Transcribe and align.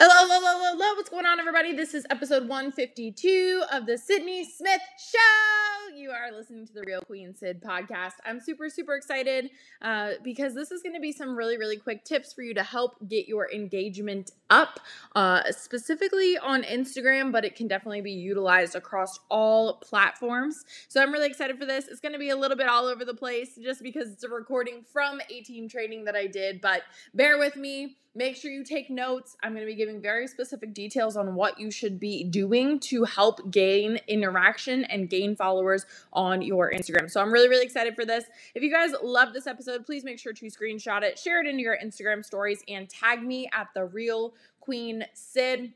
Hello, 0.00 0.14
hello, 0.14 0.38
hello, 0.40 0.76
hello. 0.76 0.94
What's 0.94 1.08
going 1.08 1.26
on, 1.26 1.40
everybody? 1.40 1.72
This 1.72 1.92
is 1.92 2.06
episode 2.08 2.42
152 2.42 3.64
of 3.72 3.84
the 3.84 3.98
Sydney 3.98 4.48
Smith 4.48 4.80
Show. 4.96 5.96
You 5.96 6.12
are 6.12 6.30
listening 6.30 6.68
to 6.68 6.72
the 6.72 6.84
Real 6.86 7.00
Queen 7.00 7.34
Syd 7.34 7.60
podcast. 7.60 8.12
I'm 8.24 8.38
super, 8.38 8.70
super 8.70 8.94
excited 8.94 9.50
uh, 9.82 10.12
because 10.22 10.54
this 10.54 10.70
is 10.70 10.84
going 10.84 10.94
to 10.94 11.00
be 11.00 11.10
some 11.10 11.34
really, 11.34 11.58
really 11.58 11.76
quick 11.76 12.04
tips 12.04 12.32
for 12.32 12.42
you 12.42 12.54
to 12.54 12.62
help 12.62 13.08
get 13.08 13.26
your 13.26 13.50
engagement 13.52 14.30
up, 14.50 14.78
uh, 15.16 15.42
specifically 15.50 16.38
on 16.38 16.62
Instagram, 16.62 17.32
but 17.32 17.44
it 17.44 17.56
can 17.56 17.66
definitely 17.66 18.00
be 18.00 18.12
utilized 18.12 18.76
across 18.76 19.18
all 19.28 19.78
platforms. 19.78 20.64
So 20.86 21.02
I'm 21.02 21.10
really 21.10 21.26
excited 21.26 21.58
for 21.58 21.66
this. 21.66 21.88
It's 21.88 21.98
going 21.98 22.12
to 22.12 22.20
be 22.20 22.30
a 22.30 22.36
little 22.36 22.56
bit 22.56 22.68
all 22.68 22.86
over 22.86 23.04
the 23.04 23.14
place 23.14 23.58
just 23.60 23.82
because 23.82 24.12
it's 24.12 24.22
a 24.22 24.28
recording 24.28 24.84
from 24.92 25.20
a 25.28 25.40
team 25.40 25.68
training 25.68 26.04
that 26.04 26.14
I 26.14 26.28
did, 26.28 26.60
but 26.60 26.82
bear 27.14 27.36
with 27.36 27.56
me. 27.56 27.96
Make 28.18 28.34
sure 28.34 28.50
you 28.50 28.64
take 28.64 28.90
notes. 28.90 29.36
I'm 29.44 29.52
going 29.52 29.64
to 29.64 29.70
be 29.70 29.76
giving 29.76 30.02
very 30.02 30.26
specific 30.26 30.74
details 30.74 31.16
on 31.16 31.36
what 31.36 31.60
you 31.60 31.70
should 31.70 32.00
be 32.00 32.24
doing 32.24 32.80
to 32.80 33.04
help 33.04 33.52
gain 33.52 34.00
interaction 34.08 34.82
and 34.86 35.08
gain 35.08 35.36
followers 35.36 35.86
on 36.12 36.42
your 36.42 36.72
Instagram. 36.72 37.08
So 37.08 37.20
I'm 37.20 37.32
really, 37.32 37.48
really 37.48 37.64
excited 37.64 37.94
for 37.94 38.04
this. 38.04 38.24
If 38.56 38.64
you 38.64 38.72
guys 38.72 38.90
love 39.04 39.34
this 39.34 39.46
episode, 39.46 39.86
please 39.86 40.02
make 40.02 40.18
sure 40.18 40.32
to 40.32 40.46
screenshot 40.46 41.02
it, 41.02 41.16
share 41.16 41.40
it 41.40 41.46
into 41.46 41.62
your 41.62 41.78
Instagram 41.78 42.24
stories, 42.24 42.64
and 42.66 42.88
tag 42.88 43.22
me 43.22 43.48
at 43.52 43.68
the 43.72 43.84
real 43.84 44.34
Queen 44.58 45.04
Syd 45.14 45.72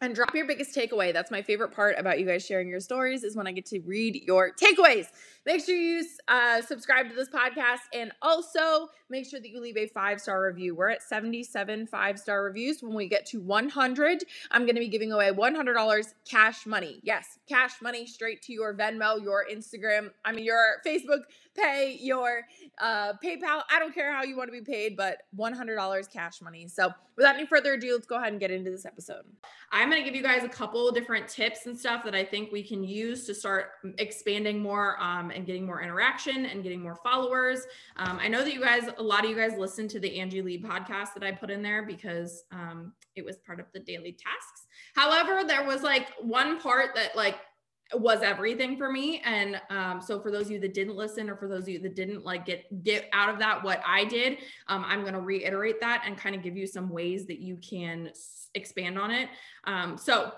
and 0.00 0.14
drop 0.14 0.34
your 0.34 0.46
biggest 0.46 0.76
takeaway. 0.76 1.12
That's 1.12 1.30
my 1.30 1.42
favorite 1.42 1.72
part 1.72 1.96
about 1.98 2.20
you 2.20 2.26
guys 2.26 2.44
sharing 2.44 2.68
your 2.68 2.80
stories 2.80 3.24
is 3.24 3.34
when 3.34 3.46
I 3.46 3.52
get 3.52 3.66
to 3.66 3.80
read 3.80 4.22
your 4.26 4.52
takeaways. 4.52 5.06
Make 5.48 5.64
sure 5.64 5.74
you 5.74 6.04
uh, 6.28 6.60
subscribe 6.60 7.08
to 7.08 7.14
this 7.14 7.30
podcast 7.30 7.80
and 7.94 8.12
also 8.20 8.90
make 9.08 9.24
sure 9.24 9.40
that 9.40 9.48
you 9.48 9.62
leave 9.62 9.78
a 9.78 9.86
five 9.86 10.20
star 10.20 10.44
review. 10.44 10.74
We're 10.74 10.90
at 10.90 11.02
77 11.02 11.86
five 11.86 12.18
star 12.18 12.44
reviews. 12.44 12.82
When 12.82 12.92
we 12.92 13.08
get 13.08 13.24
to 13.28 13.40
100, 13.40 14.24
I'm 14.50 14.64
going 14.64 14.74
to 14.74 14.80
be 14.80 14.88
giving 14.88 15.10
away 15.10 15.30
$100 15.30 16.14
cash 16.26 16.66
money. 16.66 17.00
Yes, 17.02 17.38
cash 17.48 17.80
money 17.80 18.06
straight 18.06 18.42
to 18.42 18.52
your 18.52 18.74
Venmo, 18.74 19.22
your 19.22 19.46
Instagram, 19.50 20.10
I 20.22 20.32
mean, 20.32 20.44
your 20.44 20.82
Facebook 20.86 21.22
pay, 21.56 21.98
your 22.00 22.42
uh, 22.78 23.14
PayPal. 23.24 23.62
I 23.70 23.78
don't 23.78 23.94
care 23.94 24.14
how 24.14 24.22
you 24.22 24.36
want 24.36 24.48
to 24.48 24.52
be 24.52 24.60
paid, 24.60 24.96
but 24.96 25.22
$100 25.36 26.12
cash 26.12 26.40
money. 26.40 26.68
So 26.68 26.92
without 27.16 27.34
any 27.34 27.46
further 27.46 27.74
ado, 27.74 27.94
let's 27.94 28.06
go 28.06 28.16
ahead 28.16 28.32
and 28.32 28.40
get 28.40 28.50
into 28.50 28.70
this 28.70 28.86
episode. 28.86 29.24
I'm 29.72 29.90
going 29.90 30.02
to 30.02 30.08
give 30.08 30.14
you 30.14 30.22
guys 30.22 30.44
a 30.44 30.48
couple 30.48 30.90
different 30.92 31.28
tips 31.28 31.66
and 31.66 31.78
stuff 31.78 32.04
that 32.04 32.14
I 32.14 32.24
think 32.24 32.52
we 32.52 32.62
can 32.62 32.84
use 32.84 33.26
to 33.26 33.34
start 33.34 33.70
expanding 33.98 34.60
more 34.60 35.00
um, 35.02 35.30
and 35.38 35.46
getting 35.46 35.64
more 35.64 35.80
interaction 35.80 36.46
and 36.46 36.64
getting 36.64 36.82
more 36.82 36.96
followers. 36.96 37.60
Um, 37.96 38.18
I 38.20 38.26
know 38.26 38.42
that 38.42 38.52
you 38.52 38.60
guys, 38.60 38.88
a 38.98 39.02
lot 39.02 39.24
of 39.24 39.30
you 39.30 39.36
guys 39.36 39.52
listen 39.56 39.86
to 39.88 40.00
the 40.00 40.18
Angie 40.18 40.42
Lee 40.42 40.60
podcast 40.60 41.14
that 41.14 41.22
I 41.22 41.30
put 41.30 41.48
in 41.48 41.62
there 41.62 41.86
because 41.86 42.42
um, 42.50 42.92
it 43.14 43.24
was 43.24 43.38
part 43.38 43.60
of 43.60 43.66
the 43.72 43.78
daily 43.78 44.12
tasks. 44.12 44.66
However, 44.94 45.46
there 45.46 45.64
was 45.64 45.82
like 45.82 46.08
one 46.20 46.60
part 46.60 46.94
that 46.96 47.16
like 47.16 47.36
was 47.94 48.20
everything 48.20 48.76
for 48.76 48.92
me 48.92 49.22
and 49.24 49.58
um, 49.70 50.02
so 50.02 50.20
for 50.20 50.30
those 50.30 50.46
of 50.46 50.50
you 50.50 50.60
that 50.60 50.74
didn't 50.74 50.94
listen 50.94 51.30
or 51.30 51.36
for 51.36 51.48
those 51.48 51.62
of 51.62 51.70
you 51.70 51.78
that 51.78 51.96
didn't 51.96 52.22
like 52.22 52.44
get 52.44 52.82
get 52.82 53.08
out 53.14 53.30
of 53.30 53.38
that 53.38 53.64
what 53.64 53.80
i 53.86 54.04
did 54.04 54.36
um, 54.66 54.84
i'm 54.86 55.00
going 55.00 55.14
to 55.14 55.20
reiterate 55.20 55.80
that 55.80 56.02
and 56.04 56.18
kind 56.18 56.34
of 56.34 56.42
give 56.42 56.54
you 56.54 56.66
some 56.66 56.90
ways 56.90 57.24
that 57.24 57.38
you 57.38 57.56
can 57.56 58.10
expand 58.54 58.98
on 58.98 59.10
it 59.10 59.30
um, 59.64 59.96
so 59.96 60.32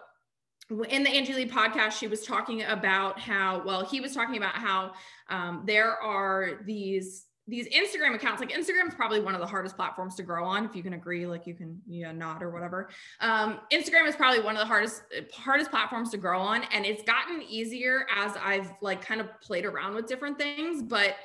in 0.89 1.03
the 1.03 1.11
Angie 1.11 1.35
Lee 1.35 1.47
podcast, 1.47 1.93
she 1.93 2.07
was 2.07 2.25
talking 2.25 2.63
about 2.63 3.19
how, 3.19 3.63
well, 3.65 3.85
he 3.85 4.01
was 4.01 4.15
talking 4.15 4.37
about 4.37 4.55
how 4.55 4.93
um, 5.29 5.65
there 5.67 6.01
are 6.01 6.61
these 6.65 7.27
these 7.51 7.69
Instagram 7.69 8.15
accounts, 8.15 8.41
like 8.41 8.53
Instagram 8.53 8.87
is 8.87 8.95
probably 8.95 9.21
one 9.21 9.35
of 9.35 9.41
the 9.41 9.47
hardest 9.47 9.75
platforms 9.75 10.15
to 10.15 10.23
grow 10.23 10.45
on. 10.45 10.65
If 10.65 10.77
you 10.77 10.85
can 10.85 10.93
agree, 10.93 11.27
like 11.27 11.47
you 11.47 11.55
can, 11.55 11.81
you 11.87 12.05
know, 12.05 12.13
nod 12.13 12.43
or 12.43 12.51
whatever. 12.51 12.91
Um, 13.21 13.59
Instagram 13.73 14.07
is 14.07 14.15
probably 14.15 14.41
one 14.41 14.55
of 14.55 14.61
the 14.61 14.67
hardest, 14.67 15.03
hardest 15.35 15.71
platforms 15.71 16.11
to 16.11 16.17
grow 16.17 16.41
on. 16.41 16.63
And 16.73 16.87
it's 16.87 17.03
gotten 17.03 17.43
easier 17.43 18.07
as 18.17 18.37
I've 18.41 18.71
like 18.81 19.05
kind 19.05 19.21
of 19.21 19.29
played 19.41 19.65
around 19.65 19.95
with 19.95 20.07
different 20.07 20.39
things. 20.39 20.83
But 20.83 21.17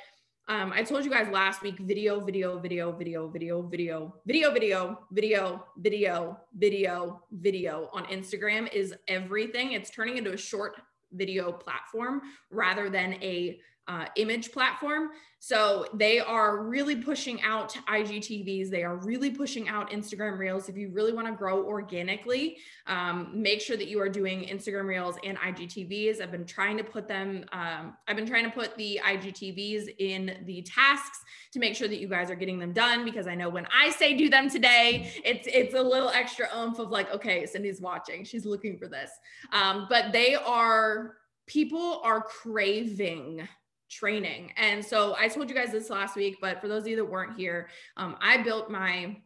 um, 0.48 0.72
I 0.72 0.84
told 0.84 1.04
you 1.04 1.10
guys 1.10 1.28
last 1.32 1.62
week 1.62 1.78
video, 1.80 2.20
video, 2.20 2.58
video, 2.58 2.92
video, 2.92 3.28
video, 3.28 3.62
video, 3.62 4.14
video, 4.24 4.50
video, 4.52 4.98
video, 5.10 5.64
video, 5.80 6.40
video, 6.56 7.20
video 7.32 7.90
on 7.92 8.04
Instagram 8.06 8.72
is 8.72 8.94
everything. 9.08 9.72
It's 9.72 9.90
turning 9.90 10.18
into 10.18 10.32
a 10.32 10.36
short 10.36 10.76
video 11.12 11.50
platform 11.50 12.22
rather 12.50 12.88
than 12.88 13.14
a 13.14 13.58
uh, 13.88 14.06
image 14.16 14.52
platform. 14.52 15.10
So 15.38 15.86
they 15.94 16.18
are 16.18 16.64
really 16.64 16.96
pushing 16.96 17.40
out 17.42 17.76
IGTVs. 17.88 18.68
They 18.68 18.82
are 18.82 18.96
really 18.96 19.30
pushing 19.30 19.68
out 19.68 19.90
Instagram 19.90 20.38
Reels. 20.38 20.68
If 20.68 20.76
you 20.76 20.90
really 20.90 21.12
want 21.12 21.28
to 21.28 21.34
grow 21.34 21.64
organically, 21.64 22.56
um, 22.86 23.30
make 23.32 23.60
sure 23.60 23.76
that 23.76 23.86
you 23.86 24.00
are 24.00 24.08
doing 24.08 24.44
Instagram 24.44 24.86
Reels 24.86 25.16
and 25.24 25.38
IGTVs. 25.38 26.20
I've 26.20 26.32
been 26.32 26.46
trying 26.46 26.78
to 26.78 26.84
put 26.84 27.06
them, 27.06 27.44
um, 27.52 27.96
I've 28.08 28.16
been 28.16 28.26
trying 28.26 28.44
to 28.44 28.50
put 28.50 28.76
the 28.76 29.00
IGTVs 29.04 29.94
in 29.98 30.38
the 30.46 30.62
tasks 30.62 31.20
to 31.52 31.60
make 31.60 31.76
sure 31.76 31.86
that 31.86 31.98
you 31.98 32.08
guys 32.08 32.30
are 32.30 32.34
getting 32.34 32.58
them 32.58 32.72
done 32.72 33.04
because 33.04 33.28
I 33.28 33.34
know 33.34 33.48
when 33.48 33.68
I 33.72 33.90
say 33.90 34.16
do 34.16 34.28
them 34.28 34.50
today, 34.50 35.12
it's 35.24 35.46
it's 35.46 35.74
a 35.74 35.82
little 35.82 36.08
extra 36.08 36.48
oomph 36.56 36.78
of 36.78 36.90
like, 36.90 37.12
okay, 37.14 37.46
Cindy's 37.46 37.80
watching, 37.80 38.24
she's 38.24 38.46
looking 38.46 38.78
for 38.78 38.88
this. 38.88 39.10
Um, 39.52 39.86
but 39.88 40.12
they 40.12 40.34
are 40.34 41.14
people 41.46 42.00
are 42.02 42.20
craving 42.20 43.46
training. 43.90 44.52
And 44.56 44.84
so 44.84 45.14
I 45.18 45.28
told 45.28 45.48
you 45.48 45.54
guys 45.54 45.72
this 45.72 45.90
last 45.90 46.16
week, 46.16 46.38
but 46.40 46.60
for 46.60 46.68
those 46.68 46.82
of 46.82 46.88
you 46.88 46.96
that 46.96 47.04
weren't 47.04 47.36
here, 47.36 47.68
um, 47.96 48.16
I 48.20 48.42
built 48.42 48.70
my 48.70 49.16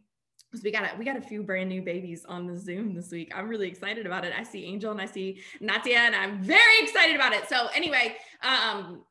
because 0.51 0.65
we 0.65 0.73
got 0.73 0.83
a, 0.83 0.99
we 0.99 1.05
got 1.05 1.17
a 1.17 1.21
few 1.21 1.45
brand 1.45 1.69
new 1.69 1.81
babies 1.81 2.25
on 2.29 2.47
the 2.47 2.59
Zoom 2.59 2.93
this 2.93 3.13
week. 3.13 3.33
I'm 3.37 3.49
really 3.49 3.69
excited 3.69 4.05
about 4.05 4.25
it. 4.25 4.33
I 4.37 4.43
see 4.43 4.65
Angel 4.65 4.91
and 4.91 5.01
I 5.01 5.07
see 5.07 5.41
Natia, 5.63 5.95
and 5.95 6.17
I'm 6.17 6.43
very 6.43 6.81
excited 6.81 7.15
about 7.15 7.33
it. 7.33 7.49
So 7.49 7.69
anyway, 7.73 8.17
um, 8.43 9.05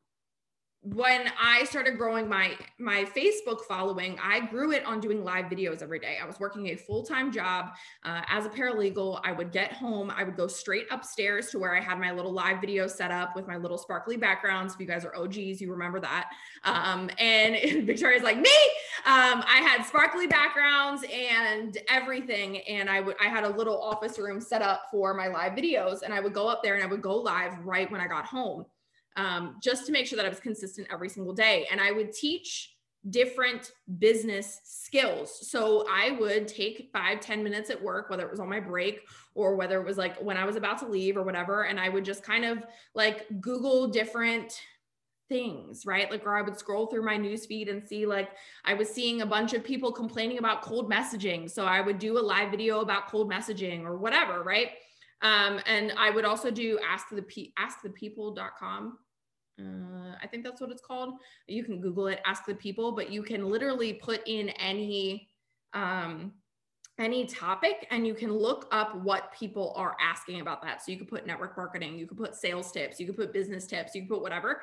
when 0.82 1.30
I 1.38 1.64
started 1.64 1.98
growing 1.98 2.26
my 2.26 2.56
my 2.78 3.04
Facebook 3.04 3.60
following, 3.68 4.18
I 4.22 4.46
grew 4.46 4.72
it 4.72 4.82
on 4.86 4.98
doing 4.98 5.22
live 5.22 5.46
videos 5.46 5.82
every 5.82 5.98
day. 5.98 6.16
I 6.22 6.26
was 6.26 6.40
working 6.40 6.68
a 6.68 6.76
full 6.76 7.02
time 7.02 7.30
job 7.30 7.72
uh, 8.02 8.22
as 8.28 8.46
a 8.46 8.48
paralegal. 8.48 9.20
I 9.22 9.32
would 9.32 9.52
get 9.52 9.74
home, 9.74 10.10
I 10.10 10.24
would 10.24 10.38
go 10.38 10.46
straight 10.46 10.86
upstairs 10.90 11.50
to 11.50 11.58
where 11.58 11.76
I 11.76 11.80
had 11.80 11.98
my 11.98 12.12
little 12.12 12.32
live 12.32 12.62
video 12.62 12.86
set 12.86 13.10
up 13.10 13.36
with 13.36 13.46
my 13.46 13.58
little 13.58 13.76
sparkly 13.76 14.16
backgrounds. 14.16 14.72
If 14.72 14.80
you 14.80 14.86
guys 14.86 15.04
are 15.04 15.14
OGs, 15.14 15.60
you 15.60 15.70
remember 15.70 16.00
that. 16.00 16.30
Um, 16.64 17.10
and 17.18 17.56
Victoria's 17.86 18.22
like 18.22 18.38
me. 18.38 18.50
Um, 19.04 19.44
I 19.46 19.60
had 19.62 19.84
sparkly 19.84 20.26
backgrounds 20.26 21.04
and 21.12 21.76
everything, 21.90 22.62
and 22.62 22.88
I 22.88 23.00
would 23.00 23.16
I 23.20 23.28
had 23.28 23.44
a 23.44 23.50
little 23.50 23.82
office 23.82 24.18
room 24.18 24.40
set 24.40 24.62
up 24.62 24.84
for 24.90 25.12
my 25.12 25.28
live 25.28 25.52
videos, 25.52 26.00
and 26.00 26.14
I 26.14 26.20
would 26.20 26.32
go 26.32 26.48
up 26.48 26.62
there 26.62 26.74
and 26.74 26.82
I 26.82 26.86
would 26.86 27.02
go 27.02 27.16
live 27.16 27.52
right 27.66 27.90
when 27.92 28.00
I 28.00 28.06
got 28.06 28.24
home 28.24 28.64
um, 29.16 29.56
just 29.62 29.86
to 29.86 29.92
make 29.92 30.06
sure 30.06 30.16
that 30.16 30.26
I 30.26 30.28
was 30.28 30.40
consistent 30.40 30.88
every 30.90 31.08
single 31.08 31.34
day. 31.34 31.66
And 31.70 31.80
I 31.80 31.92
would 31.92 32.12
teach 32.12 32.74
different 33.08 33.72
business 33.98 34.60
skills. 34.64 35.48
So 35.50 35.86
I 35.90 36.10
would 36.12 36.46
take 36.46 36.90
five, 36.92 37.20
ten 37.20 37.42
minutes 37.42 37.70
at 37.70 37.82
work, 37.82 38.10
whether 38.10 38.24
it 38.24 38.30
was 38.30 38.40
on 38.40 38.48
my 38.48 38.60
break 38.60 39.00
or 39.34 39.56
whether 39.56 39.80
it 39.80 39.86
was 39.86 39.96
like 39.96 40.18
when 40.18 40.36
I 40.36 40.44
was 40.44 40.56
about 40.56 40.78
to 40.80 40.86
leave 40.86 41.16
or 41.16 41.22
whatever. 41.22 41.62
And 41.62 41.80
I 41.80 41.88
would 41.88 42.04
just 42.04 42.22
kind 42.22 42.44
of 42.44 42.62
like 42.94 43.26
Google 43.40 43.88
different 43.88 44.60
things, 45.30 45.86
right? 45.86 46.10
Like, 46.10 46.26
or 46.26 46.36
I 46.36 46.42
would 46.42 46.58
scroll 46.58 46.88
through 46.88 47.04
my 47.04 47.16
newsfeed 47.16 47.70
and 47.70 47.86
see, 47.86 48.04
like, 48.04 48.30
I 48.64 48.74
was 48.74 48.88
seeing 48.88 49.22
a 49.22 49.26
bunch 49.26 49.54
of 49.54 49.64
people 49.64 49.92
complaining 49.92 50.38
about 50.38 50.60
cold 50.60 50.90
messaging. 50.90 51.48
So 51.48 51.64
I 51.64 51.80
would 51.80 51.98
do 51.98 52.18
a 52.18 52.20
live 52.20 52.50
video 52.50 52.80
about 52.80 53.08
cold 53.08 53.30
messaging 53.30 53.84
or 53.84 53.96
whatever, 53.96 54.42
right? 54.42 54.72
Um, 55.22 55.60
and 55.66 55.92
I 55.98 56.10
would 56.10 56.24
also 56.24 56.50
do 56.50 56.78
ask 56.86 57.08
the 57.10 57.22
pe- 57.22 57.52
askthepeople.com. 57.58 58.98
Uh, 59.58 60.16
I 60.22 60.26
think 60.26 60.44
that's 60.44 60.60
what 60.60 60.70
it's 60.70 60.80
called. 60.80 61.14
You 61.46 61.64
can 61.64 61.80
Google 61.80 62.06
it, 62.06 62.20
ask 62.24 62.46
the 62.46 62.54
people, 62.54 62.92
but 62.92 63.10
you 63.10 63.22
can 63.22 63.48
literally 63.48 63.94
put 63.94 64.26
in 64.26 64.48
any 64.50 65.28
um, 65.74 66.32
any 66.98 67.24
topic 67.24 67.86
and 67.90 68.06
you 68.06 68.14
can 68.14 68.32
look 68.32 68.68
up 68.72 68.94
what 68.96 69.32
people 69.32 69.72
are 69.74 69.96
asking 70.00 70.40
about 70.40 70.60
that. 70.62 70.82
So 70.82 70.92
you 70.92 70.98
could 70.98 71.08
put 71.08 71.26
network 71.26 71.56
marketing, 71.56 71.98
you 71.98 72.06
could 72.06 72.18
put 72.18 72.34
sales 72.34 72.70
tips, 72.72 73.00
you 73.00 73.06
could 73.06 73.16
put 73.16 73.32
business 73.32 73.66
tips, 73.66 73.94
you 73.94 74.02
could 74.02 74.10
put 74.10 74.22
whatever. 74.22 74.62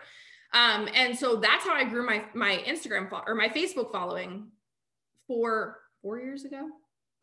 Um, 0.54 0.88
and 0.94 1.18
so 1.18 1.36
that's 1.36 1.63
how 1.63 1.74
I 1.74 1.83
grew 1.83 2.06
my 2.06 2.25
my 2.33 2.63
Instagram 2.65 3.09
fo- 3.09 3.24
or 3.27 3.36
my 3.36 3.50
Facebook 3.50 3.92
following 3.92 4.48
four 5.27 5.80
four 6.01 6.19
years 6.19 6.45
ago 6.45 6.69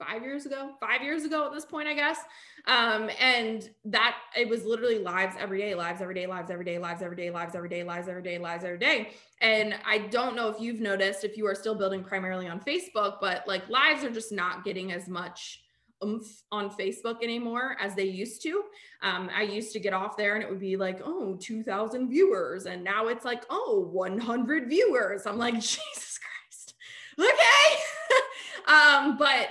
five 0.07 0.23
years 0.23 0.47
ago, 0.47 0.73
five 0.81 1.03
years 1.03 1.25
ago 1.25 1.47
at 1.47 1.53
this 1.53 1.65
point, 1.65 1.89
I 1.89 1.95
guess. 1.95 2.19
Um, 2.67 3.11
and 3.21 3.69
that 3.87 4.17
it 4.37 4.49
was 4.49 4.65
literally 4.65 4.99
lives 4.99 5.37
every 5.39 5.59
day, 5.59 5.75
lives 5.75 6.01
every 6.01 6.15
day, 6.15 6.27
lives 6.27 6.51
every 6.51 6.65
day, 6.65 6.79
lives 6.79 7.03
every 7.03 7.17
day, 7.17 7.31
lives 7.31 7.55
every 7.55 7.69
day, 7.69 7.83
lives 7.83 8.09
every 8.09 8.23
day, 8.23 8.39
lives 8.39 8.65
every 8.65 8.79
day. 8.79 9.11
And 9.41 9.75
I 9.87 9.99
don't 9.99 10.35
know 10.35 10.49
if 10.49 10.61
you've 10.61 10.81
noticed 10.81 11.25
if 11.25 11.37
you 11.37 11.47
are 11.47 11.55
still 11.55 11.75
building 11.75 12.03
primarily 12.03 12.49
on 12.49 12.61
Facebook, 12.61 13.19
but 13.21 13.47
like 13.47 13.69
lives 13.69 14.03
are 14.05 14.11
just 14.11 14.33
not 14.33 14.65
getting 14.65 14.93
as 14.93 15.09
much 15.09 15.61
oomph 16.03 16.43
on 16.51 16.71
Facebook 16.71 17.23
anymore 17.23 17.77
as 17.81 17.95
they 17.95 18.05
used 18.05 18.43
to. 18.43 18.63
Um, 19.03 19.31
I 19.35 19.43
used 19.43 19.73
to 19.73 19.81
get 19.81 19.93
off 19.93 20.17
there 20.17 20.35
and 20.35 20.43
it 20.43 20.51
would 20.51 20.61
be 20.61 20.77
like, 20.77 21.01
oh, 21.05 21.37
2,000 21.41 22.09
viewers. 22.09 22.67
And 22.67 22.83
now 22.85 23.09
it's 23.09 23.25
like, 23.25 23.45
oh, 23.51 23.89
100 23.93 24.69
viewers. 24.69 25.27
I'm 25.27 25.39
like, 25.39 25.55
Jesus 25.61 26.19
Christ. 26.19 26.75
Okay. 27.19 28.73
um, 28.75 29.17
but 29.19 29.49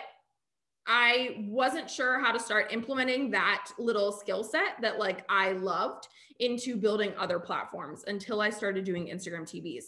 I 0.85 1.45
wasn't 1.47 1.89
sure 1.89 2.19
how 2.19 2.31
to 2.31 2.39
start 2.39 2.73
implementing 2.73 3.31
that 3.31 3.69
little 3.77 4.11
skill 4.11 4.43
set 4.43 4.81
that 4.81 4.99
like 4.99 5.23
I 5.29 5.53
loved 5.53 6.07
into 6.39 6.75
building 6.75 7.13
other 7.17 7.39
platforms 7.39 8.03
until 8.07 8.41
I 8.41 8.49
started 8.49 8.83
doing 8.83 9.07
Instagram 9.07 9.43
TVs. 9.43 9.85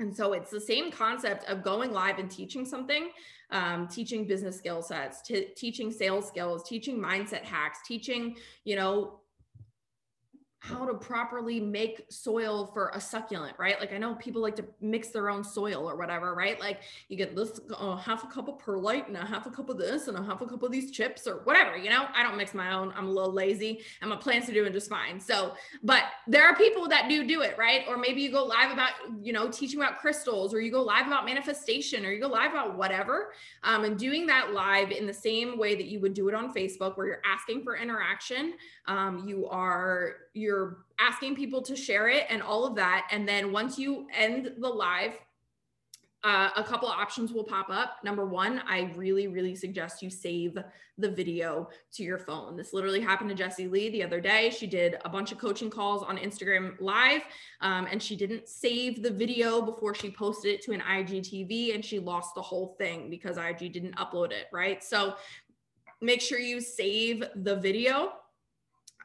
And 0.00 0.14
so 0.14 0.32
it's 0.32 0.50
the 0.50 0.60
same 0.60 0.90
concept 0.92 1.48
of 1.48 1.62
going 1.62 1.92
live 1.92 2.18
and 2.18 2.30
teaching 2.30 2.64
something, 2.64 3.10
um, 3.50 3.88
teaching 3.88 4.26
business 4.26 4.56
skill 4.56 4.80
sets, 4.80 5.22
t- 5.22 5.48
teaching 5.56 5.90
sales 5.90 6.26
skills, 6.28 6.68
teaching 6.68 6.98
mindset 7.00 7.42
hacks, 7.42 7.80
teaching, 7.86 8.36
you 8.64 8.76
know, 8.76 9.20
how 10.60 10.84
to 10.84 10.94
properly 10.94 11.60
make 11.60 12.04
soil 12.08 12.66
for 12.66 12.90
a 12.94 13.00
succulent, 13.00 13.54
right? 13.58 13.78
Like 13.78 13.92
I 13.92 13.98
know 13.98 14.16
people 14.16 14.42
like 14.42 14.56
to 14.56 14.64
mix 14.80 15.08
their 15.08 15.30
own 15.30 15.44
soil 15.44 15.88
or 15.88 15.96
whatever, 15.96 16.34
right? 16.34 16.58
Like 16.58 16.80
you 17.08 17.16
get 17.16 17.36
this 17.36 17.60
uh, 17.78 17.96
half 17.96 18.24
a 18.24 18.26
cup 18.26 18.48
of 18.48 18.58
perlite 18.58 19.06
and 19.06 19.16
a 19.16 19.24
half 19.24 19.46
a 19.46 19.50
cup 19.50 19.68
of 19.68 19.78
this 19.78 20.08
and 20.08 20.18
a 20.18 20.22
half 20.22 20.40
a 20.40 20.46
cup 20.46 20.64
of 20.64 20.72
these 20.72 20.90
chips 20.90 21.28
or 21.28 21.42
whatever, 21.44 21.76
you 21.76 21.90
know? 21.90 22.06
I 22.12 22.24
don't 22.24 22.36
mix 22.36 22.54
my 22.54 22.72
own. 22.72 22.92
I'm 22.96 23.06
a 23.06 23.10
little 23.10 23.32
lazy 23.32 23.82
and 24.00 24.10
my 24.10 24.16
plants 24.16 24.48
are 24.48 24.52
doing 24.52 24.72
just 24.72 24.90
fine. 24.90 25.20
So, 25.20 25.54
but 25.84 26.02
there 26.26 26.44
are 26.44 26.56
people 26.56 26.88
that 26.88 27.08
do 27.08 27.24
do 27.24 27.42
it, 27.42 27.56
right? 27.56 27.82
Or 27.88 27.96
maybe 27.96 28.20
you 28.20 28.32
go 28.32 28.44
live 28.44 28.72
about, 28.72 28.90
you 29.22 29.32
know, 29.32 29.48
teaching 29.48 29.80
about 29.80 29.98
crystals 29.98 30.52
or 30.52 30.60
you 30.60 30.72
go 30.72 30.82
live 30.82 31.06
about 31.06 31.24
manifestation 31.24 32.04
or 32.04 32.10
you 32.10 32.20
go 32.20 32.28
live 32.28 32.50
about 32.50 32.76
whatever. 32.76 33.32
Um, 33.62 33.84
and 33.84 33.96
doing 33.96 34.26
that 34.26 34.52
live 34.52 34.90
in 34.90 35.06
the 35.06 35.14
same 35.14 35.56
way 35.56 35.76
that 35.76 35.86
you 35.86 36.00
would 36.00 36.14
do 36.14 36.28
it 36.28 36.34
on 36.34 36.52
Facebook 36.52 36.96
where 36.96 37.06
you're 37.06 37.22
asking 37.24 37.62
for 37.62 37.76
interaction. 37.76 38.54
Um, 38.86 39.24
you 39.28 39.46
are, 39.46 40.16
you're 40.38 40.78
asking 40.98 41.36
people 41.36 41.62
to 41.62 41.76
share 41.76 42.08
it 42.08 42.26
and 42.28 42.42
all 42.42 42.64
of 42.64 42.74
that. 42.76 43.08
And 43.10 43.28
then 43.28 43.52
once 43.52 43.78
you 43.78 44.06
end 44.16 44.52
the 44.58 44.68
live, 44.68 45.12
uh, 46.24 46.50
a 46.56 46.64
couple 46.64 46.88
of 46.88 46.98
options 46.98 47.32
will 47.32 47.44
pop 47.44 47.70
up. 47.70 47.98
Number 48.02 48.26
one, 48.26 48.60
I 48.66 48.92
really, 48.96 49.28
really 49.28 49.54
suggest 49.54 50.02
you 50.02 50.10
save 50.10 50.58
the 50.98 51.08
video 51.08 51.68
to 51.92 52.02
your 52.02 52.18
phone. 52.18 52.56
This 52.56 52.72
literally 52.72 53.00
happened 53.00 53.30
to 53.30 53.36
Jessie 53.36 53.68
Lee 53.68 53.88
the 53.90 54.02
other 54.02 54.20
day. 54.20 54.50
She 54.50 54.66
did 54.66 54.96
a 55.04 55.08
bunch 55.08 55.30
of 55.30 55.38
coaching 55.38 55.70
calls 55.70 56.02
on 56.02 56.18
Instagram 56.18 56.74
Live, 56.80 57.22
um, 57.60 57.86
and 57.88 58.02
she 58.02 58.16
didn't 58.16 58.48
save 58.48 59.00
the 59.00 59.10
video 59.10 59.62
before 59.62 59.94
she 59.94 60.10
posted 60.10 60.54
it 60.54 60.62
to 60.62 60.72
an 60.72 60.80
IGTV, 60.80 61.74
and 61.74 61.84
she 61.84 62.00
lost 62.00 62.34
the 62.34 62.42
whole 62.42 62.74
thing 62.78 63.08
because 63.10 63.36
IG 63.36 63.72
didn't 63.72 63.94
upload 63.94 64.32
it, 64.32 64.46
right? 64.52 64.82
So 64.82 65.14
make 66.00 66.20
sure 66.20 66.40
you 66.40 66.60
save 66.60 67.24
the 67.36 67.56
video 67.56 68.12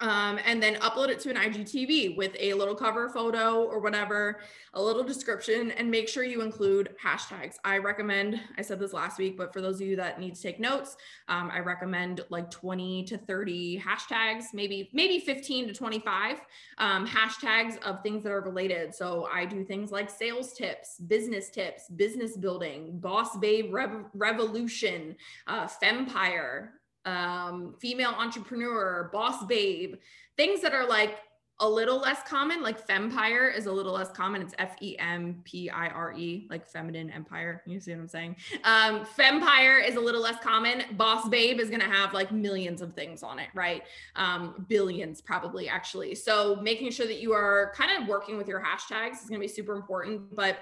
um, 0.02 0.40
and 0.46 0.62
then 0.62 0.76
upload 0.76 1.10
it 1.10 1.20
to 1.22 1.30
an 1.30 1.36
IGTV 1.36 2.18
with 2.18 2.36
a 2.40 2.54
little 2.54 2.76
cover 2.76 3.10
photo 3.10 3.64
or 3.64 3.80
whatever, 3.80 4.40
a 4.74 4.82
little 4.82 5.04
description, 5.04 5.72
and 5.72 5.90
make 5.90 6.10
sure 6.10 6.24
you 6.24 6.42
include 6.42 6.96
hashtags. 7.02 7.56
I 7.64 7.78
recommend, 7.78 8.40
I 8.58 8.64
said 8.64 8.80
this 8.80 8.92
last 8.92 9.20
week, 9.20 9.38
but 9.38 9.54
for 9.54 9.62
those 9.62 9.80
of 9.80 9.88
you 9.88 9.96
that 9.98 10.20
need 10.20 10.36
to 10.36 10.42
take 10.42 10.60
notes, 10.60 10.98
um, 11.28 11.52
I 11.54 11.60
recommend 11.60 12.22
like 12.30 12.50
20 12.50 13.04
to 13.06 13.18
30 13.18 13.80
hashtags, 13.80 14.46
maybe 14.54 14.90
maybe 14.94 15.20
15 15.20 15.68
to 15.68 15.74
25 15.74 16.42
um, 16.80 17.08
hashtags 17.08 17.82
of 17.84 18.02
things 18.02 18.24
that 18.24 18.32
are 18.32 18.42
related. 18.42 18.94
So 18.94 19.28
I 19.32 19.46
do 19.46 19.64
things 19.64 19.92
like 19.92 20.10
sales 20.10 20.54
tips, 20.54 20.98
business 21.00 21.50
tips, 21.50 21.88
business 21.90 22.36
building, 22.36 23.00
boss 23.00 23.38
babe 23.38 23.74
rev- 23.74 24.06
revolution, 24.14 25.16
uh, 25.48 25.68
fempire, 25.68 26.70
um, 27.06 27.76
female 27.80 28.12
entrepreneur, 28.12 29.10
boss 29.12 29.46
babe, 29.46 29.96
things 30.38 30.62
that 30.62 30.74
are 30.74 30.88
like 30.88 31.20
a 31.60 31.70
little 31.70 32.00
less 32.00 32.22
common, 32.28 32.64
like 32.64 32.86
fempire 32.86 33.56
is 33.56 33.68
a 33.68 33.72
little 33.72 33.94
less 33.94 34.12
common. 34.12 34.42
It's 34.42 34.56
F 34.58 34.76
E 34.82 34.98
M 34.98 35.42
P 35.44 35.70
I 35.70 35.88
R 35.88 36.14
E, 36.14 36.48
like 36.50 36.66
feminine 36.66 37.12
empire. 37.12 37.62
You 37.68 37.80
see 37.80 37.92
what 37.92 38.02
I'm 38.02 38.08
saying? 38.08 38.36
Um, 38.64 39.06
fempire 39.06 39.88
is 39.88 39.96
a 39.96 40.00
little 40.00 40.22
less 40.22 40.44
common. 40.44 40.84
Boss 40.98 41.30
babe 41.30 41.60
is 41.60 41.70
to 41.80 41.86
have 41.86 42.12
like 42.14 42.32
millions 42.32 42.82
of 42.82 42.96
things 42.96 43.22
on 43.22 43.38
it, 43.38 43.50
right? 43.54 43.84
Um, 44.16 44.66
billions 44.68 45.22
probably 45.22 45.70
actually. 45.70 46.16
So 46.16 46.58
making 46.62 46.90
sure 46.92 47.06
that 47.06 47.22
you 47.22 47.34
are 47.34 47.72
kind 47.76 48.02
of 48.02 48.10
working 48.10 48.36
with 48.36 48.48
your 48.48 48.62
hashtags 48.62 49.22
is 49.22 49.30
to 49.34 49.40
be 49.40 49.48
super 49.48 49.76
important. 49.76 50.36
But 50.36 50.58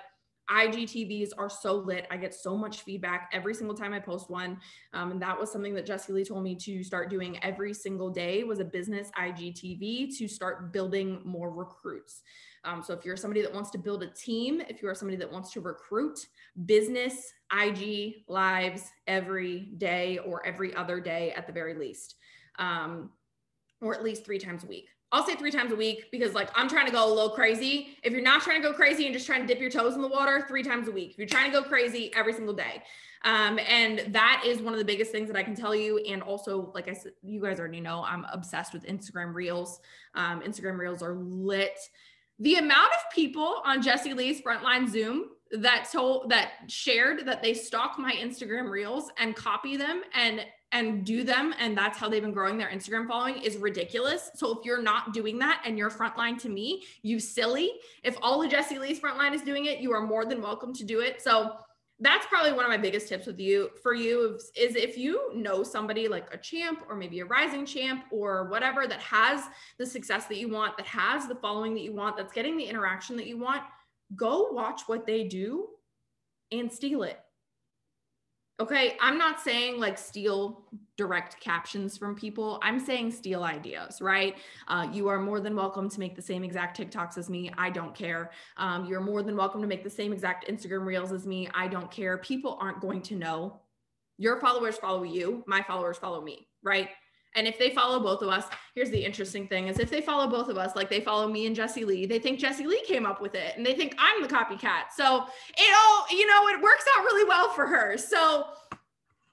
IGTVs 0.50 1.30
are 1.38 1.50
so 1.50 1.76
lit. 1.76 2.08
I 2.12 2.18
get 2.18 2.34
so 2.34 2.58
much 2.58 2.82
feedback 2.82 3.30
every 3.34 3.54
single 3.54 3.76
time 3.76 3.94
I 3.94 4.00
post 4.00 4.30
one. 4.30 4.60
Um, 4.94 5.12
and 5.12 5.22
that 5.22 5.40
was 5.40 5.52
something 5.52 5.74
that 5.76 5.86
Jessie 5.86 6.14
Lee 6.14 6.26
told 6.26 6.44
me 6.44 6.56
to 6.56 6.84
start 6.84 7.10
doing 7.10 7.42
every 7.44 7.74
single 7.74 8.10
day 8.10 8.44
was 8.44 8.60
a 8.60 8.66
business 8.66 9.12
IGTV 9.18 10.18
to 10.18 10.28
start 10.28 10.74
building 10.74 11.22
more 11.24 11.52
recruits. 11.52 12.22
Um, 12.64 12.84
so 12.84 12.94
if 12.94 13.06
you're 13.06 13.18
somebody 13.18 13.42
that 13.42 13.54
wants 13.54 13.72
to 13.72 13.78
build 13.78 14.04
a 14.04 14.08
team, 14.08 14.62
if 14.70 14.82
you 14.82 14.90
are 14.90 14.96
somebody 14.96 15.18
that 15.18 15.32
wants 15.32 15.52
to 15.54 15.62
recruit 15.62 16.28
business 16.66 17.34
IG 17.52 18.24
lives 18.28 18.84
every 19.08 19.72
day 19.78 20.20
or 20.20 20.46
every 20.46 20.76
other 20.76 21.00
day 21.00 21.32
at 21.32 21.48
the 21.48 21.54
very 21.54 21.74
least, 21.74 22.16
um, 22.60 23.10
or 23.82 23.96
at 23.96 24.04
least 24.04 24.26
three 24.26 24.38
times 24.38 24.64
a 24.64 24.68
week. 24.68 24.90
I'll 25.12 25.26
say 25.26 25.36
three 25.36 25.52
times 25.52 25.72
a 25.72 25.76
week 25.76 26.10
because 26.12 26.34
like 26.34 26.50
I'm 26.56 26.70
trying 26.70 26.86
to 26.86 26.92
go 26.92 27.06
a 27.06 27.14
little 27.14 27.32
crazy. 27.32 27.98
If 28.04 28.14
you're 28.14 28.22
not 28.22 28.42
trying 28.42 28.62
to 28.62 28.68
go 28.68 28.74
crazy 28.74 29.06
and 29.06 29.14
just 29.14 29.26
trying 29.26 29.42
to 29.42 29.48
dip 29.48 29.60
your 29.60 29.70
toes 29.70 29.96
in 29.96 30.02
the 30.02 30.08
water, 30.08 30.46
three 30.48 30.64
times 30.64 30.88
a 30.88 30.92
week. 30.92 31.12
If 31.12 31.18
you're 31.18 31.28
trying 31.28 31.52
to 31.52 31.62
go 31.62 31.64
crazy 31.64 32.12
every 32.16 32.34
single 32.34 32.54
day. 32.54 32.84
Um, 33.24 33.60
and 33.68 34.14
that 34.14 34.44
is 34.46 34.62
one 34.62 34.74
of 34.74 34.80
the 34.80 34.86
biggest 34.86 35.12
things 35.12 35.28
that 35.28 35.38
I 35.38 35.44
can 35.44 35.56
tell 35.56 35.76
you. 35.76 36.00
And 36.00 36.24
also, 36.24 36.72
like 36.74 36.88
I 36.88 36.94
said, 36.94 37.12
you 37.22 37.42
guys 37.42 37.60
already 37.60 37.82
know 37.82 38.04
I'm 38.04 38.26
obsessed 38.32 38.74
with 38.74 38.86
Instagram 38.86 39.34
Reels. 39.34 39.80
Um, 40.16 40.42
Instagram 40.42 40.80
Reels 40.80 41.04
are 41.04 41.16
lit. 41.16 41.78
The 42.40 42.56
amount 42.56 42.92
of 42.94 43.14
people 43.14 43.62
on 43.64 43.82
Jessie 43.82 44.14
Lee's 44.14 44.42
Frontline 44.42 44.90
Zoom 44.90 45.26
that 45.52 45.90
told 45.92 46.30
that 46.32 46.54
shared 46.68 47.28
that 47.28 47.44
they 47.44 47.54
stalk 47.54 48.00
my 48.00 48.14
Instagram 48.14 48.70
Reels 48.70 49.12
and 49.20 49.36
copy 49.36 49.78
them 49.78 50.02
and 50.16 50.44
and 50.72 51.06
do 51.06 51.24
them 51.24 51.54
and 51.60 51.78
that's 51.78 51.98
how 51.98 52.08
they've 52.08 52.22
been 52.22 52.32
growing 52.32 52.58
their 52.58 52.70
Instagram 52.70 53.08
following 53.08 53.42
is 53.42 53.58
ridiculous. 53.58 54.32
So 54.36 54.58
if 54.58 54.66
you're 54.66 54.82
not 54.82 55.14
doing 55.14 55.38
that 55.40 55.62
and 55.66 55.78
you're 55.78 55.90
frontline 55.90 56.40
to 56.42 56.50
me, 56.50 56.84
you 57.02 57.20
silly. 57.20 57.74
If 58.04 58.18
all 58.22 58.42
of 58.42 58.50
Jessie 58.50 58.80
Lee's 58.80 59.00
frontline 59.00 59.34
is 59.34 59.42
doing 59.42 59.66
it, 59.66 59.80
you 59.80 59.92
are 59.94 60.06
more 60.06 60.26
than 60.26 60.42
welcome 60.42 60.74
to 60.76 60.84
do 60.84 61.02
it. 61.02 61.22
So 61.22 61.54
that's 62.00 62.26
probably 62.26 62.52
one 62.52 62.66
of 62.66 62.70
my 62.70 62.78
biggest 62.78 63.08
tips 63.08 63.28
with 63.28 63.40
you 63.40 63.70
for 63.84 63.94
you 63.94 64.36
is, 64.36 64.52
is 64.56 64.76
if 64.76 64.98
you 64.98 65.32
know 65.36 65.62
somebody 65.62 66.08
like 66.08 66.34
a 66.34 66.38
champ 66.38 66.80
or 66.90 66.96
maybe 66.96 67.20
a 67.20 67.26
rising 67.26 67.64
champ 67.64 68.06
or 68.10 68.46
whatever 68.50 68.88
that 68.88 69.00
has 69.02 69.44
the 69.78 69.86
success 69.86 70.26
that 70.26 70.38
you 70.38 70.50
want, 70.50 70.76
that 70.78 70.88
has 70.88 71.28
the 71.28 71.36
following 71.36 71.76
that 71.76 71.82
you 71.82 71.94
want, 71.94 72.18
that's 72.18 72.34
getting 72.34 72.58
the 72.58 72.64
interaction 72.64 73.16
that 73.18 73.28
you 73.28 73.38
want, 73.38 73.62
go 74.16 74.48
watch 74.52 74.82
what 74.88 75.06
they 75.06 75.26
do 75.26 75.68
and 76.52 76.72
steal 76.72 77.04
it 77.04 77.20
Okay, 78.62 78.96
I'm 79.02 79.18
not 79.18 79.42
saying 79.42 79.80
like 79.80 79.98
steal 79.98 80.66
direct 80.96 81.40
captions 81.40 81.98
from 81.98 82.14
people. 82.14 82.60
I'm 82.62 82.80
saying 82.80 83.10
steal 83.10 83.42
ideas, 83.42 84.00
right? 84.04 84.36
Uh, 84.68 84.88
you 84.94 85.08
are 85.08 85.20
more 85.20 85.40
than 85.40 85.56
welcome 85.56 85.90
to 85.90 86.00
make 86.00 86.16
the 86.16 86.22
same 86.22 86.44
exact 86.44 86.78
TikToks 86.78 87.18
as 87.18 87.28
me. 87.28 87.52
I 87.58 87.72
don't 87.72 87.96
care. 87.96 88.30
Um, 88.58 88.86
you're 88.86 89.02
more 89.02 89.24
than 89.24 89.36
welcome 89.36 89.62
to 89.62 89.68
make 89.68 89.84
the 89.84 89.90
same 89.90 90.14
exact 90.14 90.48
Instagram 90.48 90.86
reels 90.86 91.12
as 91.12 91.26
me. 91.26 91.50
I 91.56 91.68
don't 91.68 91.90
care. 91.90 92.20
People 92.20 92.60
aren't 92.62 92.82
going 92.82 93.02
to 93.02 93.16
know. 93.16 93.62
Your 94.20 94.40
followers 94.40 94.78
follow 94.78 95.02
you. 95.02 95.44
My 95.48 95.64
followers 95.64 95.98
follow 95.98 96.22
me, 96.22 96.48
right? 96.62 96.90
And 97.36 97.48
if 97.48 97.58
they 97.58 97.70
follow 97.70 98.00
both 98.00 98.22
of 98.22 98.30
us, 98.30 98.46
here's 98.76 98.90
the 98.90 99.04
interesting 99.04 99.48
thing 99.48 99.68
is 99.68 99.80
if 99.80 99.90
they 99.90 100.02
follow 100.02 100.28
both 100.28 100.50
of 100.50 100.58
us, 100.58 100.76
like 100.76 100.90
they 100.90 101.00
follow 101.00 101.28
me 101.30 101.46
and 101.46 101.56
Jessie 101.56 101.86
Lee, 101.86 102.06
they 102.06 102.20
think 102.20 102.40
Jessie 102.40 102.68
Lee 102.68 102.84
came 102.86 103.06
up 103.06 103.22
with 103.22 103.36
it 103.36 103.54
and 103.56 103.66
they 103.66 103.74
think 103.74 103.96
I'm 103.98 104.22
the 104.22 104.28
copycat. 104.28 104.92
So 104.96 105.26
it 105.58 105.76
all, 105.78 106.06
you 106.12 106.28
know, 106.28 106.48
it 106.50 106.62
works 106.62 106.86
out 106.98 107.04
really 107.04 107.28
well 107.28 107.50
for 107.52 107.66
her. 107.68 107.98
So 107.98 108.48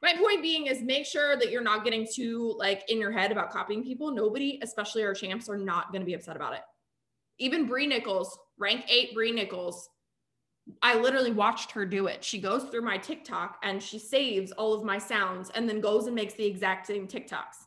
my 0.01 0.15
point 0.15 0.43
being 0.43 0.67
is 0.67 0.81
make 0.81 1.07
sure 1.07 1.37
that 1.37 1.51
you're 1.51 1.63
not 1.63 1.83
getting 1.83 2.07
too 2.07 2.55
like 2.57 2.89
in 2.89 3.01
your 3.01 3.11
head 3.11 3.33
about 3.33 3.51
copying 3.51 3.83
people. 3.83 4.13
Nobody, 4.13 4.61
especially 4.63 5.03
our 5.03 5.15
champs, 5.15 5.49
are 5.49 5.59
not 5.59 5.91
going 5.91 6.01
to 6.01 6.07
be 6.07 6.15
upset 6.15 6.37
about 6.37 6.55
it. 6.55 6.63
Even 7.39 7.67
Brie 7.67 7.87
Nichols, 7.87 8.39
rank 8.59 8.85
eight 8.89 9.13
Brie 9.13 9.33
Nichols, 9.33 9.89
I 10.83 10.99
literally 11.01 11.33
watched 11.33 11.73
her 11.73 11.85
do 11.85 12.07
it. 12.07 12.23
She 12.23 12.39
goes 12.39 12.65
through 12.65 12.83
my 12.83 12.99
TikTok 12.99 13.59
and 13.63 13.83
she 13.83 13.99
saves 13.99 14.53
all 14.53 14.73
of 14.73 14.85
my 14.85 14.99
sounds 14.99 15.51
and 15.55 15.69
then 15.69 15.81
goes 15.81 16.07
and 16.07 16.15
makes 16.15 16.35
the 16.35 16.45
exact 16.45 16.87
same 16.87 17.09
TikToks. 17.09 17.67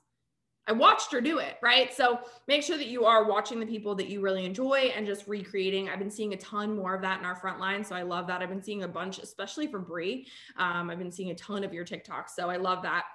I 0.67 0.73
watched 0.73 1.11
her 1.11 1.21
do 1.21 1.39
it, 1.39 1.57
right? 1.61 1.93
So 1.93 2.19
make 2.47 2.61
sure 2.61 2.77
that 2.77 2.87
you 2.87 3.05
are 3.05 3.27
watching 3.27 3.59
the 3.59 3.65
people 3.65 3.95
that 3.95 4.09
you 4.09 4.21
really 4.21 4.45
enjoy 4.45 4.91
and 4.95 5.07
just 5.07 5.27
recreating. 5.27 5.89
I've 5.89 5.99
been 5.99 6.11
seeing 6.11 6.33
a 6.33 6.37
ton 6.37 6.75
more 6.75 6.93
of 6.93 7.01
that 7.01 7.19
in 7.19 7.25
our 7.25 7.35
front 7.35 7.59
line. 7.59 7.83
So 7.83 7.95
I 7.95 8.03
love 8.03 8.27
that. 8.27 8.41
I've 8.41 8.49
been 8.49 8.61
seeing 8.61 8.83
a 8.83 8.87
bunch, 8.87 9.17
especially 9.19 9.67
for 9.67 9.79
Brie. 9.79 10.27
Um, 10.57 10.89
I've 10.89 10.99
been 10.99 11.11
seeing 11.11 11.31
a 11.31 11.35
ton 11.35 11.63
of 11.63 11.73
your 11.73 11.83
TikToks. 11.83 12.29
So 12.35 12.49
I 12.49 12.57
love 12.57 12.83
that. 12.83 13.05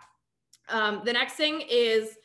Um, 0.68 1.02
the 1.04 1.12
next 1.12 1.34
thing 1.34 1.62
is 1.70 2.16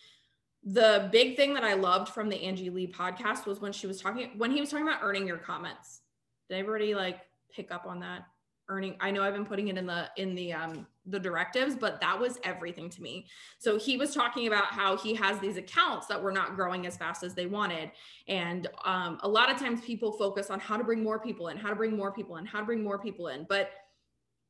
the 0.64 1.08
big 1.12 1.36
thing 1.36 1.54
that 1.54 1.64
I 1.64 1.74
loved 1.74 2.10
from 2.10 2.28
the 2.28 2.44
Angie 2.44 2.72
Lee 2.72 2.92
podcast 2.92 3.46
was 3.46 3.62
when 3.62 3.72
she 3.72 3.86
was 3.86 4.02
talking, 4.02 4.32
when 4.38 4.52
he 4.52 4.60
was 4.60 4.72
talking 4.72 4.88
about 4.88 5.02
earning 5.04 5.28
your 5.28 5.38
comments. 5.38 6.02
Did 6.50 6.58
everybody 6.58 6.96
like 6.96 7.20
pick 7.56 7.72
up 7.72 7.86
on 7.86 8.00
that? 8.00 8.24
Earning 8.72 8.96
i 9.00 9.12
know 9.12 9.22
i've 9.22 9.34
been 9.34 9.46
putting 9.46 9.68
it 9.68 9.78
in 9.78 9.86
the 9.86 10.10
in 10.18 10.34
the 10.34 10.52
um 10.52 10.88
the 11.08 11.20
directives 11.20 11.76
but 11.76 12.00
that 12.00 12.20
was 12.20 12.40
everything 12.44 12.90
to 12.90 13.02
me. 13.02 13.26
So 13.58 13.78
he 13.78 13.98
was 13.98 14.14
talking 14.14 14.48
about 14.48 14.66
how 14.66 14.98
he 14.98 15.16
has 15.16 15.40
these 15.40 15.58
accounts 15.58 16.08
that 16.08 16.22
were 16.22 16.32
not 16.32 16.56
growing 16.56 16.86
as 16.86 16.96
fast 16.96 17.24
as 17.24 17.34
they 17.34 17.48
wanted. 17.48 17.92
And 18.28 18.68
um, 18.86 19.20
a 19.24 19.28
lot 19.28 19.52
of 19.52 19.58
times 19.58 19.82
people 19.82 20.12
focus 20.12 20.50
on 20.50 20.60
how 20.60 20.78
to 20.78 20.84
bring 20.84 21.04
more 21.04 21.20
people 21.20 21.48
in 21.48 21.58
how 21.58 21.70
to 21.70 21.76
bring 21.76 21.96
more 21.96 22.12
people 22.12 22.38
in 22.38 22.46
how 22.46 22.60
to 22.60 22.66
bring 22.66 22.84
more 22.84 23.00
people 23.00 23.30
in. 23.30 23.46
But 23.50 23.72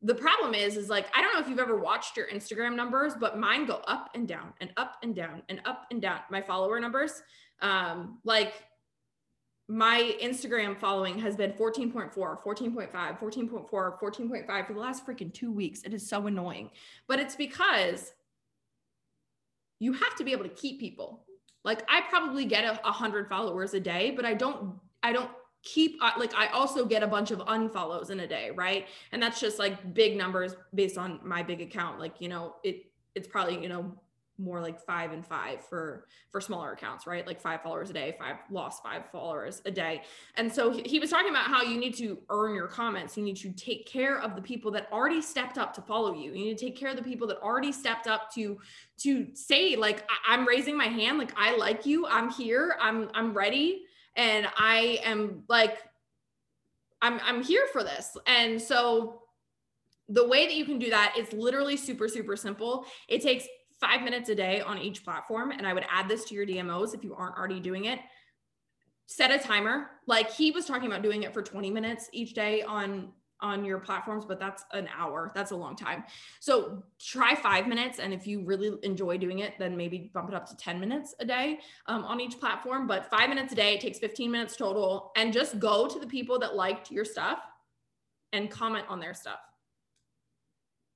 the 0.04 0.16
problem 0.16 0.56
is 0.56 0.78
is 0.78 0.90
like 0.90 1.06
i 1.16 1.22
don't 1.22 1.32
know 1.32 1.40
if 1.40 1.48
you've 1.48 1.60
ever 1.60 1.78
watched 1.80 2.18
your 2.18 2.26
instagram 2.30 2.76
numbers 2.76 3.14
but 3.20 3.38
mine 3.38 3.68
go 3.68 3.76
up 3.86 4.10
and 4.16 4.28
down 4.28 4.52
and 4.60 4.72
up 4.76 4.96
and 5.04 5.16
down 5.16 5.44
and 5.48 5.62
up 5.64 5.86
and 5.92 6.02
down. 6.02 6.22
My 6.32 6.42
follower 6.42 6.80
numbers 6.80 7.22
um 7.62 8.18
like 8.24 8.54
my 9.72 10.14
instagram 10.22 10.78
following 10.78 11.18
has 11.18 11.38
been 11.38 11.54
14.4 11.54 12.14
14.5 12.14 12.92
14.4 12.92 13.70
14.5 13.72 14.68
for 14.68 14.74
the 14.74 14.80
last 14.80 15.08
freaking 15.08 15.34
two 15.34 15.50
weeks 15.50 15.84
it 15.84 15.94
is 15.94 16.08
so 16.08 16.28
annoying 16.28 16.70
but 17.08 17.20
it's 17.20 17.38
because 17.38 18.12
you 19.80 19.94
have 19.94 20.14
to 20.16 20.26
be 20.26 20.34
able 20.34 20.44
to 20.44 20.50
keep 20.50 20.78
people 20.78 21.26
like 21.64 21.84
i 21.90 22.02
probably 22.10 22.44
get 22.44 22.66
a, 22.66 22.86
a 22.86 22.92
hundred 22.92 23.30
followers 23.30 23.74
a 23.74 23.80
day 23.80 24.12
but 24.12 24.26
i 24.26 24.34
don't 24.34 24.76
i 25.04 25.14
don't 25.14 25.32
keep 25.64 26.02
like 26.18 26.34
I 26.34 26.48
also 26.48 26.86
get 26.86 27.04
a 27.04 27.08
bunch 27.08 27.30
of 27.30 27.38
unfollows 27.38 28.10
in 28.10 28.22
a 28.22 28.28
day, 28.28 28.50
right? 28.50 28.88
And 29.12 29.22
that's 29.22 29.40
just 29.40 29.60
like 29.60 29.94
big 29.94 30.18
numbers 30.18 30.56
based 30.74 30.98
on 30.98 31.20
my 31.24 31.44
big 31.44 31.62
account. 31.62 32.00
Like, 32.00 32.20
you 32.20 32.30
know, 32.30 32.56
it 32.64 32.86
it's 33.14 33.28
probably, 33.28 33.62
you 33.62 33.70
know, 33.70 33.94
more 34.42 34.60
like 34.60 34.80
5 34.82 35.12
and 35.12 35.26
5 35.26 35.66
for 35.66 36.08
for 36.32 36.42
smaller 36.42 36.72
accounts, 36.72 37.06
right? 37.08 37.26
Like 37.26 37.40
5 37.40 37.62
followers 37.62 37.90
a 37.90 37.94
day, 37.94 38.16
5 38.20 38.36
lost 38.50 38.84
5 38.84 39.04
followers 39.12 39.62
a 39.66 39.72
day. 39.72 40.02
And 40.36 40.52
so 40.52 40.72
he, 40.72 40.82
he 40.84 41.00
was 41.00 41.10
talking 41.10 41.30
about 41.30 41.46
how 41.46 41.62
you 41.62 41.78
need 41.80 41.96
to 41.98 42.18
earn 42.30 42.56
your 42.56 42.68
comments. 42.68 43.16
You 43.18 43.24
need 43.24 43.38
to 43.38 43.52
take 43.52 43.88
care 43.88 44.20
of 44.20 44.36
the 44.36 44.42
people 44.42 44.72
that 44.72 44.88
already 44.92 45.22
stepped 45.22 45.58
up 45.58 45.74
to 45.76 45.82
follow 45.82 46.14
you. 46.14 46.32
You 46.32 46.46
need 46.46 46.58
to 46.58 46.66
take 46.66 46.76
care 46.76 46.90
of 46.90 46.98
the 46.98 47.04
people 47.04 47.28
that 47.28 47.38
already 47.38 47.72
stepped 47.72 48.08
up 48.08 48.34
to 48.34 48.60
to 49.04 49.28
say 49.34 49.76
like 49.76 50.08
I'm 50.28 50.48
raising 50.48 50.78
my 50.78 50.88
hand, 50.88 51.18
like 51.18 51.34
I 51.38 51.56
like 51.56 51.86
you, 51.86 52.08
I'm 52.08 52.32
here, 52.32 52.76
I'm 52.82 53.10
I'm 53.14 53.34
ready 53.34 53.84
and 54.16 54.48
I 54.58 55.00
am 55.04 55.44
like 55.48 55.78
I'm 57.02 57.20
I'm 57.24 57.44
here 57.44 57.68
for 57.72 57.84
this. 57.84 58.16
And 58.28 58.62
so 58.62 59.22
the 60.10 60.28
way 60.28 60.46
that 60.46 60.56
you 60.56 60.66
can 60.66 60.78
do 60.78 60.90
that 60.90 61.16
is 61.18 61.32
literally 61.34 61.78
super 61.78 62.08
super 62.08 62.36
simple. 62.36 62.86
It 63.08 63.22
takes 63.22 63.46
5 63.82 64.04
minutes 64.04 64.30
a 64.30 64.36
day 64.36 64.62
on 64.62 64.78
each 64.78 65.04
platform 65.04 65.52
and 65.52 65.68
I 65.68 65.74
would 65.74 65.86
add 65.90 66.08
this 66.08 66.24
to 66.26 66.36
your 66.36 66.46
DMOs 66.46 66.94
if 66.94 67.04
you 67.04 67.14
aren't 67.16 67.38
already 67.38 67.60
doing 67.60 67.86
it. 67.86 68.00
Set 69.08 69.32
a 69.32 69.40
timer. 69.40 69.88
Like 70.08 70.32
he 70.32 70.52
was 70.52 70.66
talking 70.66 70.88
about 70.88 71.02
doing 71.02 71.24
it 71.24 71.34
for 71.34 71.42
20 71.42 71.70
minutes 71.72 72.10
each 72.14 72.34
day 72.34 72.62
on 72.62 73.12
on 73.42 73.66
your 73.66 73.80
platforms, 73.80 74.24
but 74.26 74.40
that's 74.40 74.64
an 74.72 74.88
hour. 74.96 75.32
That's 75.34 75.52
a 75.52 75.56
long 75.56 75.76
time. 75.76 76.04
So 76.40 76.84
try 77.00 77.36
five 77.36 77.68
minutes. 77.68 78.00
And 78.00 78.14
if 78.14 78.28
you 78.28 78.44
really 78.44 78.78
enjoy 78.84 79.18
doing 79.18 79.40
it, 79.40 79.54
then 79.58 79.76
maybe 79.76 80.12
bump 80.14 80.30
it 80.30 80.36
up 80.36 80.46
to 80.50 80.56
10 80.56 80.80
minutes 80.80 81.16
a 81.20 81.26
day 81.26 81.60
um, 81.88 82.04
on 82.04 82.20
each 82.20 82.40
platform. 82.40 82.88
But 82.88 83.10
five 83.10 83.30
minutes 83.30 83.52
a 83.54 83.56
day, 83.56 83.74
it 83.74 83.82
takes 83.82 84.00
15 84.00 84.32
minutes 84.32 84.56
total. 84.56 85.12
And 85.16 85.34
just 85.34 85.60
go 85.60 85.88
to 85.88 86.00
the 86.00 86.08
people 86.08 86.38
that 86.40 86.56
liked 86.56 86.92
your 86.92 87.06
stuff 87.06 87.40
and 88.32 88.50
comment 88.50 88.86
on 88.90 89.00
their 89.00 89.14
stuff. 89.14 89.40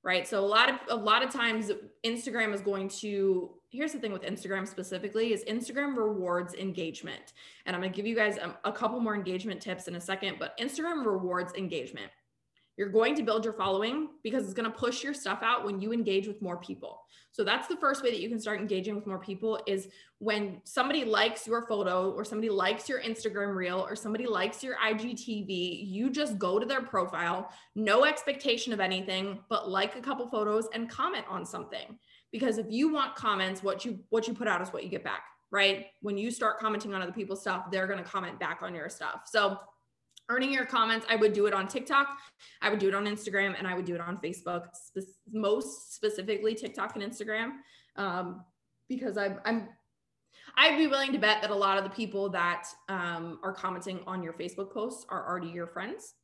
Right. 0.06 0.26
So 0.28 0.38
a 0.38 0.46
lot 0.46 0.70
of 0.70 0.76
a 0.88 0.94
lot 0.94 1.24
of 1.24 1.30
times 1.30 1.72
Instagram 2.04 2.54
is 2.54 2.60
going 2.60 2.88
to 3.00 3.50
here's 3.70 3.92
the 3.92 3.98
thing 3.98 4.12
with 4.12 4.22
Instagram 4.22 4.66
specifically 4.66 5.32
is 5.32 5.42
Instagram 5.44 5.96
rewards 5.96 6.54
engagement. 6.54 7.32
And 7.66 7.74
I'm 7.74 7.82
going 7.82 7.92
to 7.92 7.96
give 7.96 8.06
you 8.06 8.14
guys 8.14 8.36
a, 8.36 8.56
a 8.64 8.70
couple 8.70 9.00
more 9.00 9.16
engagement 9.16 9.60
tips 9.60 9.88
in 9.88 9.96
a 9.96 10.00
second, 10.00 10.36
but 10.38 10.56
Instagram 10.58 11.04
rewards 11.04 11.54
engagement. 11.54 12.12
You're 12.76 12.90
going 12.90 13.14
to 13.14 13.22
build 13.22 13.44
your 13.44 13.54
following 13.54 14.08
because 14.22 14.44
it's 14.44 14.54
going 14.54 14.70
to 14.70 14.76
push 14.76 15.02
your 15.02 15.14
stuff 15.14 15.40
out 15.42 15.64
when 15.64 15.80
you 15.80 15.92
engage 15.92 16.26
with 16.26 16.42
more 16.42 16.58
people. 16.58 17.00
So 17.32 17.44
that's 17.44 17.68
the 17.68 17.76
first 17.76 18.02
way 18.02 18.10
that 18.10 18.20
you 18.20 18.30
can 18.30 18.40
start 18.40 18.60
engaging 18.60 18.94
with 18.94 19.06
more 19.06 19.18
people 19.18 19.60
is 19.66 19.88
when 20.20 20.60
somebody 20.64 21.04
likes 21.04 21.46
your 21.46 21.66
photo 21.66 22.10
or 22.10 22.24
somebody 22.24 22.48
likes 22.48 22.88
your 22.88 23.00
Instagram 23.02 23.54
reel 23.54 23.86
or 23.86 23.94
somebody 23.94 24.26
likes 24.26 24.62
your 24.62 24.76
IGTV, 24.76 25.86
you 25.86 26.08
just 26.08 26.38
go 26.38 26.58
to 26.58 26.64
their 26.64 26.80
profile, 26.80 27.50
no 27.74 28.04
expectation 28.06 28.72
of 28.72 28.80
anything, 28.80 29.38
but 29.50 29.68
like 29.68 29.96
a 29.96 30.00
couple 30.00 30.26
photos 30.28 30.66
and 30.72 30.88
comment 30.88 31.26
on 31.28 31.44
something. 31.44 31.98
Because 32.32 32.56
if 32.56 32.66
you 32.70 32.90
want 32.90 33.14
comments, 33.14 33.62
what 33.62 33.84
you 33.84 34.00
what 34.08 34.26
you 34.26 34.34
put 34.34 34.48
out 34.48 34.62
is 34.62 34.72
what 34.72 34.82
you 34.82 34.88
get 34.88 35.04
back, 35.04 35.24
right? 35.50 35.86
When 36.00 36.16
you 36.16 36.30
start 36.30 36.58
commenting 36.58 36.94
on 36.94 37.02
other 37.02 37.12
people's 37.12 37.42
stuff, 37.42 37.70
they're 37.70 37.86
going 37.86 38.02
to 38.02 38.10
comment 38.10 38.40
back 38.40 38.60
on 38.62 38.74
your 38.74 38.88
stuff. 38.88 39.22
So 39.26 39.58
earning 40.28 40.52
your 40.52 40.64
comments 40.64 41.06
i 41.08 41.16
would 41.16 41.32
do 41.32 41.46
it 41.46 41.54
on 41.54 41.68
tiktok. 41.68 42.08
I 42.62 42.70
would 42.70 42.78
do 42.78 42.88
it 42.88 42.94
on 42.94 43.06
instagram 43.06 43.54
and 43.58 43.66
i 43.66 43.74
would 43.74 43.84
do 43.84 43.94
it 43.94 44.00
on 44.00 44.18
facebook 44.18 44.68
spe- 44.74 45.08
most 45.32 45.94
specifically 45.94 46.54
tiktok 46.54 46.96
and 46.96 47.04
instagram 47.04 47.52
um, 47.96 48.44
because 48.88 49.16
I'm, 49.16 49.40
I'm 49.44 49.68
i'd 50.56 50.76
be 50.76 50.86
willing 50.86 51.12
to 51.12 51.18
bet 51.18 51.42
that 51.42 51.50
a 51.50 51.54
lot 51.54 51.78
of 51.78 51.84
the 51.84 51.90
people 51.90 52.28
that 52.30 52.66
um, 52.88 53.38
are 53.42 53.52
commenting 53.52 54.00
on 54.06 54.22
your 54.22 54.32
facebook 54.32 54.72
posts 54.72 55.06
are 55.08 55.28
already 55.28 55.48
your 55.48 55.66
friends. 55.66 56.14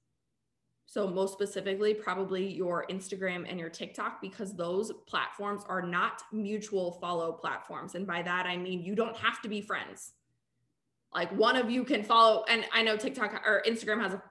So 0.87 1.09
most 1.09 1.33
specifically 1.33 1.95
probably 1.95 2.47
your 2.53 2.85
instagram 2.91 3.47
and 3.49 3.59
your 3.59 3.71
tiktok 3.71 4.21
because 4.21 4.55
those 4.55 4.93
platforms 5.07 5.63
are 5.67 5.81
not 5.81 6.23
mutual 6.33 6.99
follow 7.01 7.33
platforms. 7.33 7.95
And 7.95 8.07
by 8.07 8.23
that 8.23 8.47
i 8.47 8.57
mean 8.57 8.83
you 8.83 8.95
don't 8.95 9.17
have 9.17 9.41
to 9.43 9.49
be 9.49 9.61
friends 9.61 10.13
like 11.15 11.31
one 11.37 11.57
of 11.57 11.71
you 11.71 11.85
can 11.85 12.03
follow 12.03 12.45
and 12.49 12.65
i 12.73 12.83
know 12.83 12.97
tiktok 12.97 13.43
or 13.47 13.63
instagram 13.67 14.01
has 14.01 14.15
a 14.15 14.23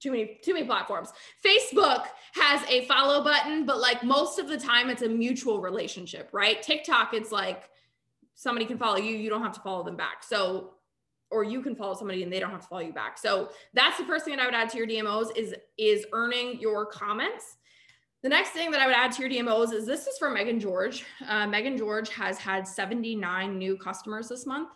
too 0.00 0.10
many 0.10 0.38
too 0.42 0.54
many 0.54 0.66
platforms. 0.66 1.12
Facebook 1.44 2.06
has 2.34 2.62
a 2.68 2.84
follow 2.86 3.22
button 3.22 3.66
but 3.66 3.78
like 3.80 4.02
most 4.02 4.38
of 4.38 4.48
the 4.48 4.58
time 4.58 4.90
it's 4.90 5.02
a 5.02 5.08
mutual 5.08 5.60
relationship 5.60 6.30
right? 6.32 6.62
Tiktok 6.62 7.14
it's 7.14 7.32
like 7.32 7.70
somebody 8.34 8.64
can 8.64 8.78
follow 8.78 8.96
you 8.96 9.16
you 9.16 9.28
don't 9.28 9.42
have 9.42 9.52
to 9.52 9.60
follow 9.60 9.82
them 9.82 9.96
back. 9.96 10.22
So 10.22 10.74
or 11.30 11.44
you 11.44 11.60
can 11.60 11.74
follow 11.74 11.94
somebody 11.94 12.22
and 12.22 12.32
they 12.32 12.40
don't 12.40 12.50
have 12.50 12.62
to 12.62 12.68
follow 12.68 12.80
you 12.80 12.92
back. 12.92 13.18
So 13.18 13.50
that's 13.74 13.98
the 13.98 14.04
first 14.04 14.24
thing 14.24 14.36
that 14.36 14.42
i 14.42 14.46
would 14.46 14.54
add 14.54 14.70
to 14.70 14.78
your 14.78 14.86
dmos 14.86 15.36
is 15.36 15.54
is 15.76 16.06
earning 16.12 16.60
your 16.60 16.86
comments. 16.86 17.56
The 18.22 18.28
next 18.28 18.50
thing 18.50 18.72
that 18.72 18.80
I 18.80 18.86
would 18.86 18.96
add 18.96 19.12
to 19.12 19.22
your 19.22 19.30
DMOs 19.30 19.72
is 19.72 19.86
this 19.86 20.08
is 20.08 20.18
for 20.18 20.28
Megan 20.28 20.58
George. 20.58 21.04
Uh, 21.28 21.46
Megan 21.46 21.78
George 21.78 22.08
has 22.08 22.36
had 22.36 22.66
79 22.66 23.56
new 23.56 23.76
customers 23.76 24.28
this 24.28 24.44
month. 24.44 24.70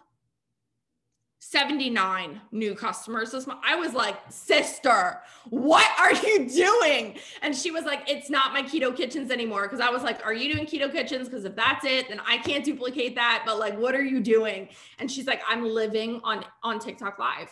79 1.44 2.40
new 2.52 2.72
customers 2.72 3.32
this 3.32 3.49
month. 3.49 3.58
I 3.66 3.75
was 3.75 3.94
like, 3.94 4.16
sister, 4.28 5.20
what 5.50 5.84
are 5.99 6.14
you 6.14 6.49
doing? 6.49 7.18
And 7.42 7.54
she 7.54 7.72
was 7.72 7.84
like, 7.84 8.08
it's 8.08 8.30
not 8.30 8.52
my 8.52 8.62
keto 8.62 8.96
kitchens 8.96 9.28
anymore. 9.28 9.66
Cause 9.66 9.80
I 9.80 9.90
was 9.90 10.04
like, 10.04 10.25
are 10.25 10.32
you 10.32 10.54
doing 10.54 10.66
keto 10.66 10.90
kitchens? 10.90 11.28
Cause 11.28 11.44
if 11.44 11.56
that's 11.56 11.84
it, 11.84 12.08
then 12.08 12.20
I 12.25 12.38
can't 12.38 12.64
duplicate 12.64 13.16
that. 13.16 13.42
But 13.44 13.58
like, 13.58 13.76
what 13.76 13.96
are 13.96 14.04
you 14.04 14.20
doing? 14.20 14.68
And 15.00 15.11
she's 15.11 15.26
like, 15.26 15.42
I'm 15.49 15.64
living 15.64 16.20
on 16.22 16.44
on 16.62 16.78
TikTok 16.78 17.18
live. 17.18 17.50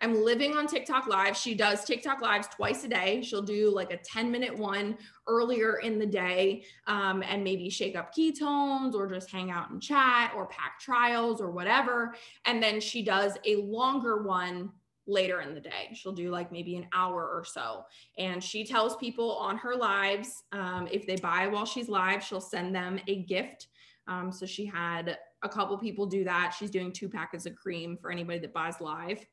I'm 0.00 0.24
living 0.24 0.56
on 0.56 0.66
TikTok 0.66 1.06
live. 1.06 1.36
She 1.36 1.54
does 1.54 1.84
TikTok 1.84 2.20
lives 2.20 2.48
twice 2.48 2.84
a 2.84 2.88
day. 2.88 3.22
She'll 3.22 3.42
do 3.42 3.74
like 3.74 3.92
a 3.92 3.96
10 3.96 4.30
minute 4.30 4.56
one 4.56 4.98
earlier 5.26 5.78
in 5.78 5.98
the 5.98 6.06
day 6.06 6.64
um, 6.86 7.22
and 7.22 7.42
maybe 7.42 7.70
shake 7.70 7.96
up 7.96 8.14
ketones 8.14 8.94
or 8.94 9.08
just 9.08 9.30
hang 9.30 9.50
out 9.50 9.70
and 9.70 9.82
chat 9.82 10.32
or 10.36 10.46
pack 10.46 10.78
trials 10.80 11.40
or 11.40 11.50
whatever. 11.50 12.14
And 12.44 12.62
then 12.62 12.80
she 12.80 13.02
does 13.02 13.38
a 13.46 13.56
longer 13.56 14.22
one 14.22 14.70
later 15.06 15.40
in 15.40 15.54
the 15.54 15.60
day. 15.60 15.90
She'll 15.94 16.12
do 16.12 16.30
like 16.30 16.52
maybe 16.52 16.76
an 16.76 16.86
hour 16.92 17.22
or 17.22 17.44
so. 17.44 17.84
And 18.18 18.44
she 18.44 18.66
tells 18.66 18.96
people 18.96 19.36
on 19.36 19.56
her 19.56 19.74
lives 19.76 20.42
um, 20.52 20.88
if 20.90 21.06
they 21.06 21.16
buy 21.16 21.46
while 21.46 21.64
she's 21.64 21.88
live, 21.88 22.22
she'll 22.22 22.40
send 22.40 22.74
them 22.74 23.00
a 23.06 23.22
gift. 23.22 23.68
Um, 24.08 24.30
so 24.30 24.44
she 24.44 24.66
had 24.66 25.16
a 25.42 25.48
couple 25.48 25.78
people 25.78 26.06
do 26.06 26.22
that. 26.24 26.54
She's 26.58 26.70
doing 26.70 26.92
two 26.92 27.08
packets 27.08 27.46
of 27.46 27.56
cream 27.56 27.96
for 27.96 28.10
anybody 28.10 28.40
that 28.40 28.52
buys 28.52 28.80
live 28.80 29.24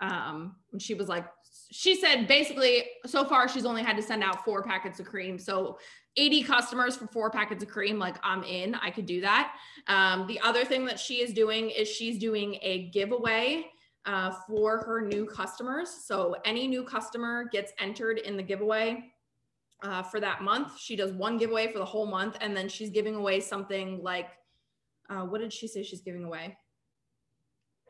um 0.00 0.56
and 0.72 0.80
she 0.80 0.94
was 0.94 1.08
like 1.08 1.26
she 1.72 1.94
said 1.94 2.26
basically 2.26 2.84
so 3.06 3.24
far 3.24 3.48
she's 3.48 3.66
only 3.66 3.82
had 3.82 3.96
to 3.96 4.02
send 4.02 4.22
out 4.22 4.44
four 4.44 4.62
packets 4.62 4.98
of 5.00 5.06
cream. 5.06 5.38
So 5.38 5.78
80 6.16 6.42
customers 6.42 6.96
for 6.96 7.06
four 7.06 7.30
packets 7.30 7.62
of 7.62 7.68
cream 7.68 7.96
like 7.96 8.16
i'm 8.24 8.42
in 8.42 8.74
i 8.76 8.90
could 8.90 9.06
do 9.06 9.20
that. 9.20 9.54
Um, 9.86 10.26
the 10.26 10.40
other 10.40 10.64
thing 10.64 10.84
that 10.86 10.98
she 10.98 11.22
is 11.22 11.32
doing 11.32 11.70
is 11.70 11.88
she's 11.88 12.18
doing 12.18 12.58
a 12.62 12.90
giveaway 12.90 13.66
uh, 14.06 14.32
for 14.46 14.78
her 14.78 15.02
new 15.02 15.26
customers. 15.26 15.90
So 15.90 16.36
any 16.44 16.66
new 16.66 16.84
customer 16.84 17.48
gets 17.52 17.72
entered 17.78 18.18
in 18.18 18.36
the 18.36 18.42
giveaway 18.42 19.12
uh, 19.82 20.02
for 20.02 20.20
that 20.20 20.42
month. 20.42 20.78
She 20.78 20.96
does 20.96 21.12
one 21.12 21.38
giveaway 21.38 21.72
for 21.72 21.78
the 21.78 21.84
whole 21.84 22.06
month 22.06 22.36
and 22.40 22.56
then 22.56 22.68
she's 22.68 22.90
giving 22.90 23.14
away 23.14 23.40
something 23.40 24.02
like 24.02 24.28
uh, 25.08 25.22
what 25.22 25.40
did 25.40 25.52
she 25.52 25.66
say 25.66 25.82
she's 25.82 26.02
giving 26.02 26.24
away 26.24 26.56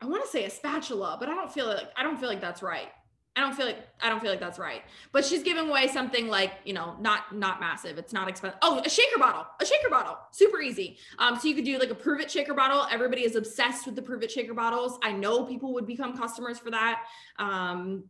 I 0.01 0.05
want 0.05 0.23
to 0.23 0.29
say 0.29 0.45
a 0.45 0.49
spatula, 0.49 1.17
but 1.19 1.29
I 1.29 1.35
don't 1.35 1.51
feel 1.51 1.67
like 1.67 1.89
I 1.95 2.03
don't 2.03 2.19
feel 2.19 2.29
like 2.29 2.41
that's 2.41 2.63
right. 2.63 2.89
I 3.35 3.39
don't 3.39 3.53
feel 3.53 3.65
like 3.65 3.77
I 4.01 4.09
don't 4.09 4.19
feel 4.19 4.29
like 4.29 4.41
that's 4.41 4.59
right. 4.59 4.81
But 5.13 5.23
she's 5.23 5.41
giving 5.41 5.69
away 5.69 5.87
something 5.87 6.27
like, 6.27 6.53
you 6.65 6.73
know, 6.73 6.97
not 6.99 7.35
not 7.35 7.59
massive. 7.61 7.97
It's 7.97 8.11
not 8.11 8.27
expensive. 8.27 8.57
Oh, 8.61 8.81
a 8.83 8.89
shaker 8.89 9.19
bottle. 9.19 9.45
A 9.61 9.65
shaker 9.65 9.89
bottle. 9.89 10.17
Super 10.31 10.59
easy. 10.59 10.97
Um, 11.17 11.37
so 11.39 11.47
you 11.47 11.55
could 11.55 11.63
do 11.63 11.79
like 11.79 11.91
a 11.91 11.95
Pruvit 11.95 12.29
shaker 12.29 12.53
bottle. 12.53 12.85
Everybody 12.91 13.23
is 13.23 13.35
obsessed 13.35 13.85
with 13.85 13.95
the 13.95 14.01
Pruvit 14.01 14.29
shaker 14.31 14.53
bottles. 14.53 14.97
I 15.01 15.13
know 15.13 15.45
people 15.45 15.73
would 15.73 15.87
become 15.87 16.17
customers 16.17 16.59
for 16.59 16.71
that. 16.71 17.03
Um, 17.39 18.05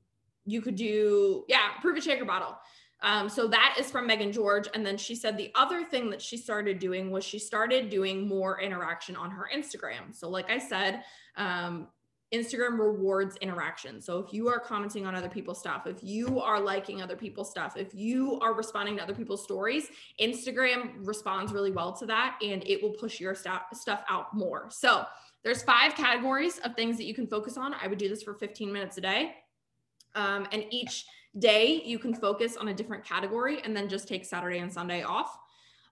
you 0.46 0.62
could 0.62 0.76
do, 0.76 1.46
yeah, 1.48 1.68
Pruvit 1.84 2.02
shaker 2.02 2.26
bottle. 2.26 2.58
Um, 3.04 3.30
so 3.30 3.48
that 3.48 3.76
is 3.80 3.90
from 3.90 4.08
Megan 4.08 4.32
George. 4.32 4.68
And 4.74 4.86
then 4.86 4.98
she 4.98 5.16
said 5.16 5.38
the 5.38 5.52
other 5.56 5.84
thing 5.84 6.10
that 6.12 6.22
she 6.22 6.38
started 6.38 6.80
doing 6.80 7.12
was 7.12 7.24
she 7.24 7.40
started 7.40 7.90
doing 7.90 8.28
more 8.28 8.62
interaction 8.62 9.16
on 9.16 9.32
her 9.32 9.50
Instagram. 9.56 10.14
So, 10.14 10.30
like 10.30 10.52
I 10.52 10.60
said, 10.60 11.04
um, 11.38 11.88
Instagram 12.34 12.80
rewards 12.80 13.36
interaction. 13.38 14.02
So 14.02 14.20
if 14.20 14.34
you 14.34 14.48
are 14.48 14.60
commenting 14.60 15.06
on 15.06 15.16
other 15.16 15.28
people's 15.28 15.60
stuff, 15.60 15.86
if 15.86 16.02
you 16.02 16.40
are 16.40 16.62
liking 16.62 17.02
other 17.02 17.18
people's 17.18 17.52
stuff, 17.52 17.76
if 17.76 17.94
you 17.94 18.40
are 18.40 18.54
responding 18.54 18.98
to 18.98 19.04
other 19.04 19.14
people's 19.14 19.44
stories, 19.44 19.88
Instagram 20.20 20.92
responds 21.06 21.52
really 21.52 21.72
well 21.72 21.92
to 21.94 22.06
that 22.06 22.38
and 22.42 22.64
it 22.66 22.82
will 22.82 22.92
push 22.92 23.20
your 23.20 23.36
stuff 23.36 23.64
stuff 23.74 24.04
out 24.10 24.34
more. 24.34 24.70
So 24.70 25.06
there's 25.44 25.62
five 25.64 25.96
categories 25.96 26.60
of 26.60 26.74
things 26.76 26.96
that 26.98 27.04
you 27.04 27.14
can 27.14 27.28
focus 27.28 27.58
on. 27.58 27.74
I 27.74 27.88
would 27.88 27.98
do 27.98 28.08
this 28.08 28.24
for 28.24 28.34
15 28.34 28.72
minutes 28.72 28.98
a 28.98 29.02
day. 29.02 29.36
Um, 30.16 30.48
and 30.54 30.66
each 30.70 31.06
day 31.40 31.82
you 31.84 32.00
can 32.00 32.14
focus 32.14 32.56
on 32.56 32.70
a 32.70 32.74
different 32.74 33.04
category 33.04 33.62
and 33.64 33.76
then 33.76 33.90
just 33.90 34.08
take 34.08 34.24
Saturday 34.24 34.60
and 34.60 34.72
Sunday 34.72 35.04
off. 35.04 35.38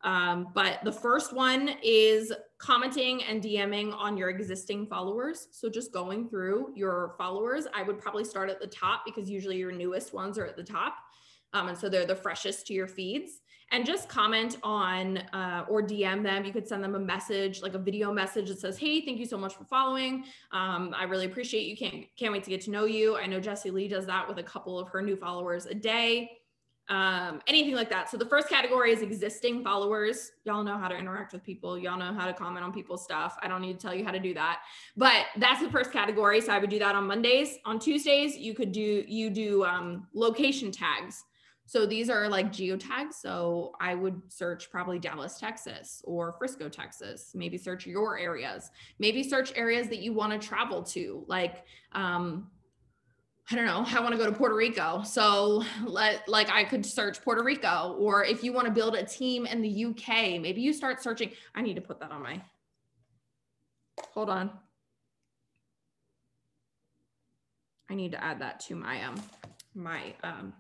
Um, 0.04 0.50
but 0.54 0.80
the 0.84 0.92
first 0.92 1.34
one 1.34 1.72
is 1.84 2.32
commenting 2.58 3.24
and 3.24 3.42
DMing 3.42 3.94
on 3.94 4.18
your 4.18 4.30
existing 4.30 4.88
followers. 4.88 5.48
So 5.52 5.70
just 5.70 5.92
going 5.92 6.30
through 6.30 6.74
your 6.76 7.16
followers, 7.18 7.68
I 7.74 7.84
would 7.84 8.00
probably 8.00 8.24
start 8.24 8.50
at 8.50 8.62
the 8.62 8.68
top 8.68 9.04
because 9.06 9.30
usually 9.30 9.58
your 9.58 9.72
newest 9.72 10.14
ones 10.14 10.38
are 10.38 10.46
at 10.46 10.56
the 10.56 10.64
top. 10.64 10.96
Um, 11.54 11.70
and 11.70 11.78
so 11.78 11.90
they're 11.90 12.06
the 12.06 12.16
freshest 12.16 12.68
to 12.68 12.74
your 12.74 12.88
feeds. 12.88 13.42
And 13.72 13.86
just 13.86 14.10
comment 14.10 14.58
on 14.64 15.18
uh, 15.32 15.66
or 15.70 15.84
DM 15.84 16.24
them. 16.24 16.44
You 16.44 16.52
could 16.52 16.68
send 16.68 16.84
them 16.84 16.96
a 16.96 17.00
message, 17.00 17.62
like 17.62 17.76
a 17.76 17.80
video 17.80 18.12
message 18.12 18.48
that 18.48 18.60
says, 18.60 18.80
"Hey, 18.80 19.06
thank 19.06 19.20
you 19.20 19.28
so 19.28 19.38
much 19.38 19.54
for 19.54 19.64
following. 19.64 20.26
Um, 20.52 20.96
I 20.98 21.04
really 21.04 21.28
appreciate 21.28 21.68
you. 21.68 21.78
Can't 21.78 22.06
can't 22.18 22.34
wait 22.34 22.44
to 22.46 22.50
get 22.50 22.62
to 22.62 22.72
know 22.72 22.86
you." 22.86 23.16
I 23.16 23.28
know 23.28 23.40
Jessie 23.40 23.70
Lee 23.70 23.88
does 23.88 24.08
that 24.08 24.28
with 24.28 24.40
a 24.40 24.44
couple 24.44 24.80
of 24.80 24.88
her 24.88 25.04
new 25.04 25.16
followers 25.16 25.68
a 25.68 25.76
day 25.76 26.39
um, 26.90 27.40
anything 27.48 27.76
like 27.76 27.90
that. 27.92 28.10
So 28.10 28.18
the 28.18 28.26
first 28.26 28.50
category 28.50 28.92
is 28.92 29.02
existing 29.02 29.64
followers. 29.64 30.32
Y'all 30.44 30.64
know 30.64 30.78
how 30.78 30.88
to 30.88 30.98
interact 30.98 31.34
with 31.34 31.44
people. 31.44 31.78
Y'all 31.78 31.98
know 31.98 32.14
how 32.14 32.26
to 32.26 32.34
comment 32.34 32.66
on 32.66 32.74
people's 32.74 33.04
stuff. 33.04 33.38
I 33.42 33.48
don't 33.48 33.62
need 33.62 33.80
to 33.80 33.80
tell 33.80 33.96
you 33.96 34.04
how 34.04 34.12
to 34.12 34.20
do 34.20 34.34
that, 34.34 34.62
but 34.98 35.28
that's 35.38 35.62
the 35.62 35.70
first 35.70 35.92
category. 35.92 36.42
So 36.42 36.52
I 36.52 36.58
would 36.58 36.70
do 36.70 36.80
that 36.80 36.96
on 36.96 37.06
Mondays. 37.06 37.58
On 37.66 37.80
Tuesdays, 37.80 38.36
you 38.36 38.56
could 38.56 38.72
do 38.72 39.04
you 39.08 39.30
do 39.30 39.64
um, 39.64 40.08
location 40.14 40.72
tags. 40.72 41.24
So 41.70 41.86
these 41.86 42.10
are 42.10 42.28
like 42.28 42.52
geotags. 42.52 43.14
So 43.14 43.74
I 43.80 43.94
would 43.94 44.20
search 44.28 44.72
probably 44.72 44.98
Dallas, 44.98 45.38
Texas 45.38 46.02
or 46.04 46.34
Frisco, 46.40 46.68
Texas. 46.68 47.34
Maybe 47.36 47.60
search 47.60 47.86
your 47.86 48.18
areas. 48.18 48.72
Maybe 48.98 49.22
search 49.22 49.54
areas 49.56 49.88
that 49.90 50.00
you 50.00 50.12
want 50.12 50.34
to 50.34 50.48
travel 50.48 50.82
to, 50.82 51.24
like 51.28 51.66
um, 51.92 52.48
I 53.52 53.56
don't 53.56 53.66
know, 53.66 53.84
I 53.88 54.00
want 54.02 54.12
to 54.12 54.18
go 54.18 54.26
to 54.26 54.32
Puerto 54.32 54.56
Rico. 54.56 55.02
So 55.04 55.64
let 55.84 56.28
like 56.28 56.50
I 56.50 56.64
could 56.64 56.86
search 56.86 57.22
Puerto 57.22 57.44
Rico 57.44 57.96
or 58.00 58.24
if 58.24 58.44
you 58.44 58.54
want 58.54 58.68
to 58.68 58.72
build 58.72 58.96
a 58.96 59.04
team 59.04 59.46
in 59.46 59.62
the 59.62 59.86
UK, 59.86 60.40
maybe 60.40 60.62
you 60.62 60.72
start 60.72 61.02
searching. 61.02 61.32
I 61.56 61.62
need 61.62 61.76
to 61.76 61.82
put 61.82 62.00
that 62.00 62.12
on 62.12 62.22
my 62.22 62.42
Hold 64.14 64.30
on. 64.30 64.52
I 67.90 67.96
need 67.96 68.12
to 68.12 68.24
add 68.24 68.40
that 68.40 68.60
to 68.62 68.76
my 68.76 69.04
um 69.04 69.16
my 69.74 70.14
um 70.24 70.54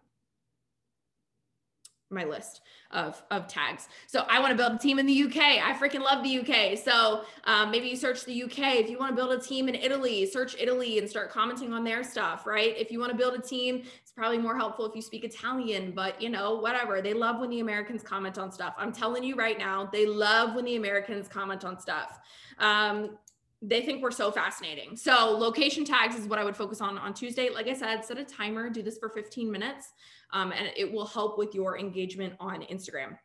my 2.09 2.23
list 2.23 2.61
of 2.91 3.21
of 3.29 3.47
tags. 3.47 3.87
So 4.07 4.25
I 4.29 4.39
want 4.39 4.51
to 4.51 4.57
build 4.57 4.73
a 4.73 4.77
team 4.77 4.99
in 4.99 5.05
the 5.05 5.23
UK. 5.23 5.37
I 5.37 5.73
freaking 5.79 6.01
love 6.01 6.23
the 6.23 6.39
UK. 6.39 6.77
So 6.77 7.23
um, 7.43 7.71
maybe 7.71 7.87
you 7.87 7.95
search 7.95 8.25
the 8.25 8.43
UK. 8.43 8.75
If 8.75 8.89
you 8.89 8.97
want 8.97 9.11
to 9.11 9.15
build 9.15 9.31
a 9.31 9.41
team 9.41 9.69
in 9.69 9.75
Italy, 9.75 10.25
search 10.25 10.55
Italy 10.59 10.97
and 10.97 11.09
start 11.09 11.29
commenting 11.29 11.73
on 11.73 11.83
their 11.83 12.03
stuff. 12.03 12.45
Right? 12.45 12.75
If 12.77 12.91
you 12.91 12.99
want 12.99 13.11
to 13.11 13.17
build 13.17 13.35
a 13.35 13.41
team, 13.41 13.83
it's 14.01 14.11
probably 14.11 14.39
more 14.39 14.57
helpful 14.57 14.85
if 14.85 14.95
you 14.95 15.01
speak 15.01 15.23
Italian. 15.23 15.91
But 15.91 16.21
you 16.21 16.29
know, 16.29 16.55
whatever. 16.55 17.01
They 17.01 17.13
love 17.13 17.39
when 17.39 17.49
the 17.49 17.59
Americans 17.59 18.03
comment 18.03 18.37
on 18.37 18.51
stuff. 18.51 18.73
I'm 18.77 18.91
telling 18.91 19.23
you 19.23 19.35
right 19.35 19.57
now, 19.57 19.89
they 19.91 20.05
love 20.05 20.55
when 20.55 20.65
the 20.65 20.75
Americans 20.75 21.27
comment 21.27 21.63
on 21.63 21.79
stuff. 21.79 22.19
Um, 22.57 23.17
they 23.61 23.81
think 23.81 24.01
we're 24.01 24.11
so 24.11 24.31
fascinating. 24.31 24.95
So 24.95 25.35
location 25.37 25.83
tags 25.83 26.15
is 26.15 26.27
what 26.27 26.39
I 26.39 26.43
would 26.43 26.55
focus 26.55 26.79
on 26.79 26.97
on 26.97 27.13
Tuesday. 27.13 27.49
Like 27.49 27.67
I 27.67 27.73
said, 27.73 28.05
set 28.05 28.17
a 28.17 28.23
timer, 28.23 28.69
do 28.69 28.81
this 28.81 28.97
for 28.97 29.09
15 29.09 29.51
minutes, 29.51 29.91
um, 30.31 30.51
and 30.51 30.71
it 30.77 30.89
will 30.89 31.05
help 31.05 31.37
with 31.37 31.53
your 31.53 31.77
engagement 31.77 32.33
on 32.39 32.61
Instagram. 32.63 33.17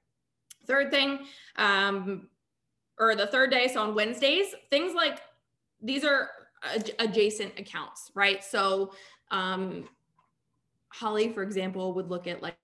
Third 0.67 0.91
thing, 0.91 1.21
um, 1.57 2.29
or 2.99 3.15
the 3.15 3.27
third 3.27 3.51
day, 3.51 3.69
so 3.69 3.83
on 3.83 3.95
Wednesdays, 3.95 4.55
things 4.71 4.95
like 4.95 5.21
these 5.81 6.05
are 6.05 6.31
ad- 6.65 6.93
adjacent 6.99 7.59
accounts, 7.59 8.11
right? 8.15 8.43
So 8.43 8.93
um, 9.31 9.89
Holly, 10.89 11.33
for 11.33 11.43
example, 11.43 11.93
would 11.95 12.09
look 12.09 12.27
at 12.27 12.43
like 12.43 12.57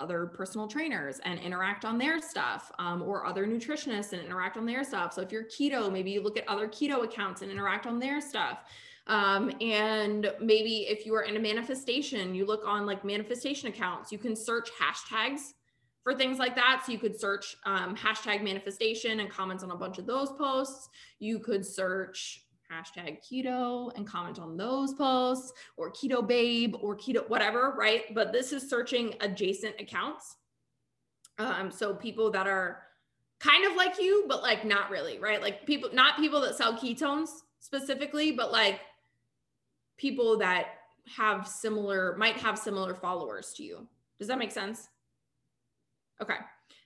other 0.00 0.26
personal 0.26 0.68
trainers 0.68 1.20
and 1.24 1.38
interact 1.40 1.84
on 1.84 1.98
their 1.98 2.20
stuff 2.20 2.70
um, 2.78 3.02
or 3.02 3.26
other 3.26 3.46
nutritionists 3.46 4.12
and 4.12 4.22
interact 4.22 4.56
on 4.56 4.66
their 4.66 4.84
stuff. 4.84 5.12
So 5.12 5.22
if 5.22 5.32
you're 5.32 5.44
keto, 5.44 5.90
maybe 5.90 6.10
you 6.10 6.22
look 6.22 6.36
at 6.36 6.46
other 6.48 6.68
keto 6.68 7.04
accounts 7.04 7.42
and 7.42 7.50
interact 7.50 7.86
on 7.86 7.98
their 7.98 8.20
stuff. 8.20 8.58
Um, 9.06 9.52
and 9.60 10.32
maybe 10.40 10.86
if 10.88 11.06
you 11.06 11.14
are 11.14 11.22
in 11.22 11.36
a 11.36 11.40
manifestation, 11.40 12.34
you 12.34 12.44
look 12.44 12.66
on 12.66 12.86
like 12.86 13.04
manifestation 13.04 13.68
accounts, 13.68 14.10
you 14.10 14.18
can 14.18 14.34
search 14.34 14.70
hashtags 14.80 15.52
for 16.02 16.14
things 16.14 16.38
like 16.38 16.54
that. 16.56 16.82
So 16.84 16.92
you 16.92 16.98
could 16.98 17.18
search 17.18 17.56
um, 17.64 17.96
hashtag 17.96 18.42
manifestation 18.42 19.20
and 19.20 19.30
comments 19.30 19.62
on 19.62 19.70
a 19.70 19.76
bunch 19.76 19.98
of 19.98 20.06
those 20.06 20.30
posts. 20.32 20.88
You 21.18 21.38
could 21.38 21.64
search 21.64 22.45
hashtag 22.72 23.18
keto 23.22 23.94
and 23.96 24.06
comment 24.06 24.38
on 24.38 24.56
those 24.56 24.92
posts 24.94 25.52
or 25.76 25.92
keto 25.92 26.26
babe 26.26 26.74
or 26.80 26.96
keto 26.96 27.28
whatever 27.28 27.74
right? 27.76 28.14
But 28.14 28.32
this 28.32 28.52
is 28.52 28.68
searching 28.68 29.14
adjacent 29.20 29.80
accounts. 29.80 30.36
Um, 31.38 31.70
so 31.70 31.94
people 31.94 32.30
that 32.30 32.46
are 32.46 32.82
kind 33.40 33.66
of 33.70 33.76
like 33.76 34.00
you 34.00 34.24
but 34.28 34.42
like 34.42 34.64
not 34.64 34.90
really 34.90 35.18
right? 35.18 35.40
Like 35.40 35.66
people 35.66 35.90
not 35.92 36.16
people 36.16 36.40
that 36.42 36.56
sell 36.56 36.74
ketones 36.74 37.28
specifically 37.60 38.32
but 38.32 38.52
like 38.52 38.80
people 39.96 40.38
that 40.38 40.68
have 41.16 41.46
similar 41.46 42.16
might 42.16 42.36
have 42.36 42.58
similar 42.58 42.94
followers 42.94 43.52
to 43.56 43.62
you. 43.62 43.86
Does 44.18 44.28
that 44.28 44.38
make 44.38 44.52
sense? 44.52 44.88
Okay 46.20 46.36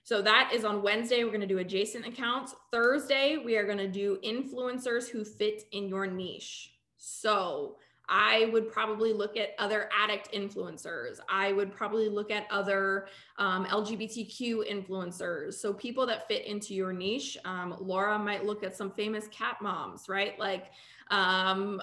so 0.03 0.21
that 0.21 0.51
is 0.53 0.65
on 0.65 0.81
Wednesday. 0.81 1.23
We're 1.23 1.29
going 1.29 1.41
to 1.41 1.47
do 1.47 1.59
adjacent 1.59 2.05
accounts. 2.05 2.55
Thursday, 2.71 3.37
we 3.37 3.55
are 3.55 3.65
going 3.65 3.77
to 3.77 3.87
do 3.87 4.17
influencers 4.23 5.07
who 5.07 5.23
fit 5.23 5.63
in 5.71 5.87
your 5.87 6.07
niche. 6.07 6.73
So 6.97 7.77
I 8.09 8.49
would 8.51 8.69
probably 8.69 9.13
look 9.13 9.37
at 9.37 9.51
other 9.57 9.89
addict 9.97 10.33
influencers. 10.33 11.19
I 11.29 11.53
would 11.53 11.71
probably 11.71 12.09
look 12.09 12.29
at 12.29 12.45
other 12.51 13.07
um, 13.37 13.65
LGBTQ 13.67 14.69
influencers. 14.69 15.53
So 15.53 15.71
people 15.71 16.05
that 16.07 16.27
fit 16.27 16.45
into 16.45 16.73
your 16.73 16.91
niche. 16.91 17.37
Um, 17.45 17.75
Laura 17.79 18.19
might 18.19 18.43
look 18.43 18.63
at 18.63 18.75
some 18.75 18.91
famous 18.91 19.27
cat 19.27 19.57
moms, 19.61 20.09
right? 20.09 20.37
Like 20.37 20.71
um, 21.09 21.79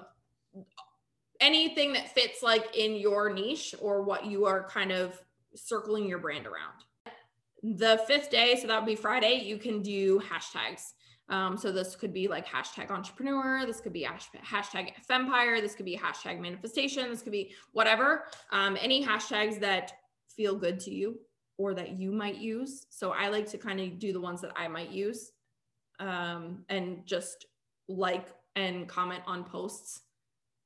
anything 1.41 1.93
that 1.95 2.13
fits 2.15 2.43
like 2.43 2.77
in 2.77 2.97
your 2.97 3.33
niche 3.33 3.75
or 3.81 4.03
what 4.03 4.27
you 4.27 4.45
are 4.45 4.69
kind 4.69 4.93
of 4.93 5.19
circling 5.55 6.07
your 6.07 6.19
brand 6.19 6.47
around. 6.47 6.85
The 7.63 8.03
fifth 8.07 8.31
day, 8.31 8.57
so 8.61 8.69
that 8.69 8.81
would 8.81 8.87
be 8.87 8.95
Friday, 8.95 9.43
you 9.45 9.59
can 9.59 9.83
do 9.83 10.21
hashtags. 10.21 10.93
Um, 11.31 11.59
so 11.59 11.71
this 11.71 11.95
could 11.95 12.15
be 12.15 12.27
like 12.27 12.47
hashtag 12.47 12.91
entrepreneur, 12.91 13.67
this 13.67 13.81
could 13.81 13.93
be 13.93 14.07
hashtag 14.07 14.93
fempire, 15.09 15.61
this 15.61 15.75
could 15.75 15.85
be 15.85 15.97
hashtag 15.97 16.41
manifestation, 16.41 17.11
this 17.11 17.21
could 17.21 17.33
be 17.33 17.53
whatever. 17.73 18.25
Um, 18.51 18.79
any 18.81 19.05
hashtags 19.05 19.61
that 19.61 19.93
feel 20.35 20.55
good 20.55 20.81
to 20.81 20.91
you 20.91 21.19
or 21.59 21.75
that 21.75 21.99
you 21.99 22.13
might 22.13 22.39
use. 22.39 22.87
So 22.89 23.11
I 23.11 23.29
like 23.29 23.47
to 23.51 23.59
kind 23.59 23.81
of 23.81 23.99
do 23.99 24.13
the 24.13 24.21
ones 24.21 24.41
that 24.41 24.53
I 24.57 24.69
might 24.69 24.91
use 24.91 25.33
um, 25.99 26.65
and 26.69 27.05
just 27.05 27.47
like 27.89 28.29
and 28.57 28.89
comment 28.89 29.23
on 29.27 29.45
posts 29.45 30.03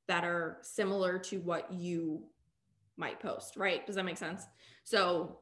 that 0.07 0.23
are 0.23 0.59
similar 0.61 1.17
to 1.17 1.37
what 1.39 1.71
you 1.73 2.23
might 2.97 3.19
post, 3.19 3.57
right? 3.57 3.85
Does 3.85 3.95
that 3.95 4.05
make 4.05 4.17
sense? 4.17 4.43
So 4.83 5.39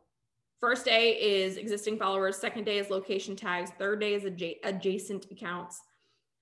First 0.61 0.85
day 0.85 1.13
is 1.13 1.57
existing 1.57 1.97
followers. 1.97 2.37
Second 2.37 2.65
day 2.65 2.77
is 2.77 2.91
location 2.91 3.35
tags. 3.35 3.71
Third 3.79 3.99
day 3.99 4.13
is 4.13 4.23
adja- 4.23 4.57
adjacent 4.63 5.25
accounts. 5.31 5.81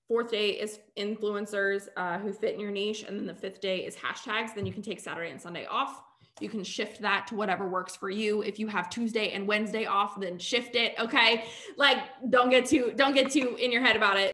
Fourth 0.08 0.30
day 0.30 0.50
is 0.50 0.80
influencers 0.98 1.88
uh, 1.96 2.18
who 2.18 2.30
fit 2.30 2.52
in 2.52 2.60
your 2.60 2.70
niche. 2.70 3.02
And 3.04 3.18
then 3.18 3.26
the 3.26 3.34
fifth 3.34 3.62
day 3.62 3.78
is 3.86 3.96
hashtags. 3.96 4.54
Then 4.54 4.66
you 4.66 4.74
can 4.74 4.82
take 4.82 5.00
Saturday 5.00 5.30
and 5.30 5.40
Sunday 5.40 5.64
off. 5.64 6.02
You 6.38 6.50
can 6.50 6.62
shift 6.62 7.00
that 7.00 7.26
to 7.28 7.34
whatever 7.34 7.66
works 7.66 7.96
for 7.96 8.10
you. 8.10 8.42
If 8.42 8.58
you 8.58 8.66
have 8.66 8.90
Tuesday 8.90 9.30
and 9.30 9.46
Wednesday 9.48 9.86
off, 9.86 10.20
then 10.20 10.38
shift 10.38 10.74
it. 10.74 10.94
Okay. 10.98 11.44
Like 11.78 11.98
don't 12.28 12.50
get 12.50 12.66
too, 12.66 12.92
don't 12.96 13.14
get 13.14 13.30
too 13.30 13.56
in 13.58 13.72
your 13.72 13.82
head 13.82 13.96
about 13.96 14.18
it. 14.18 14.28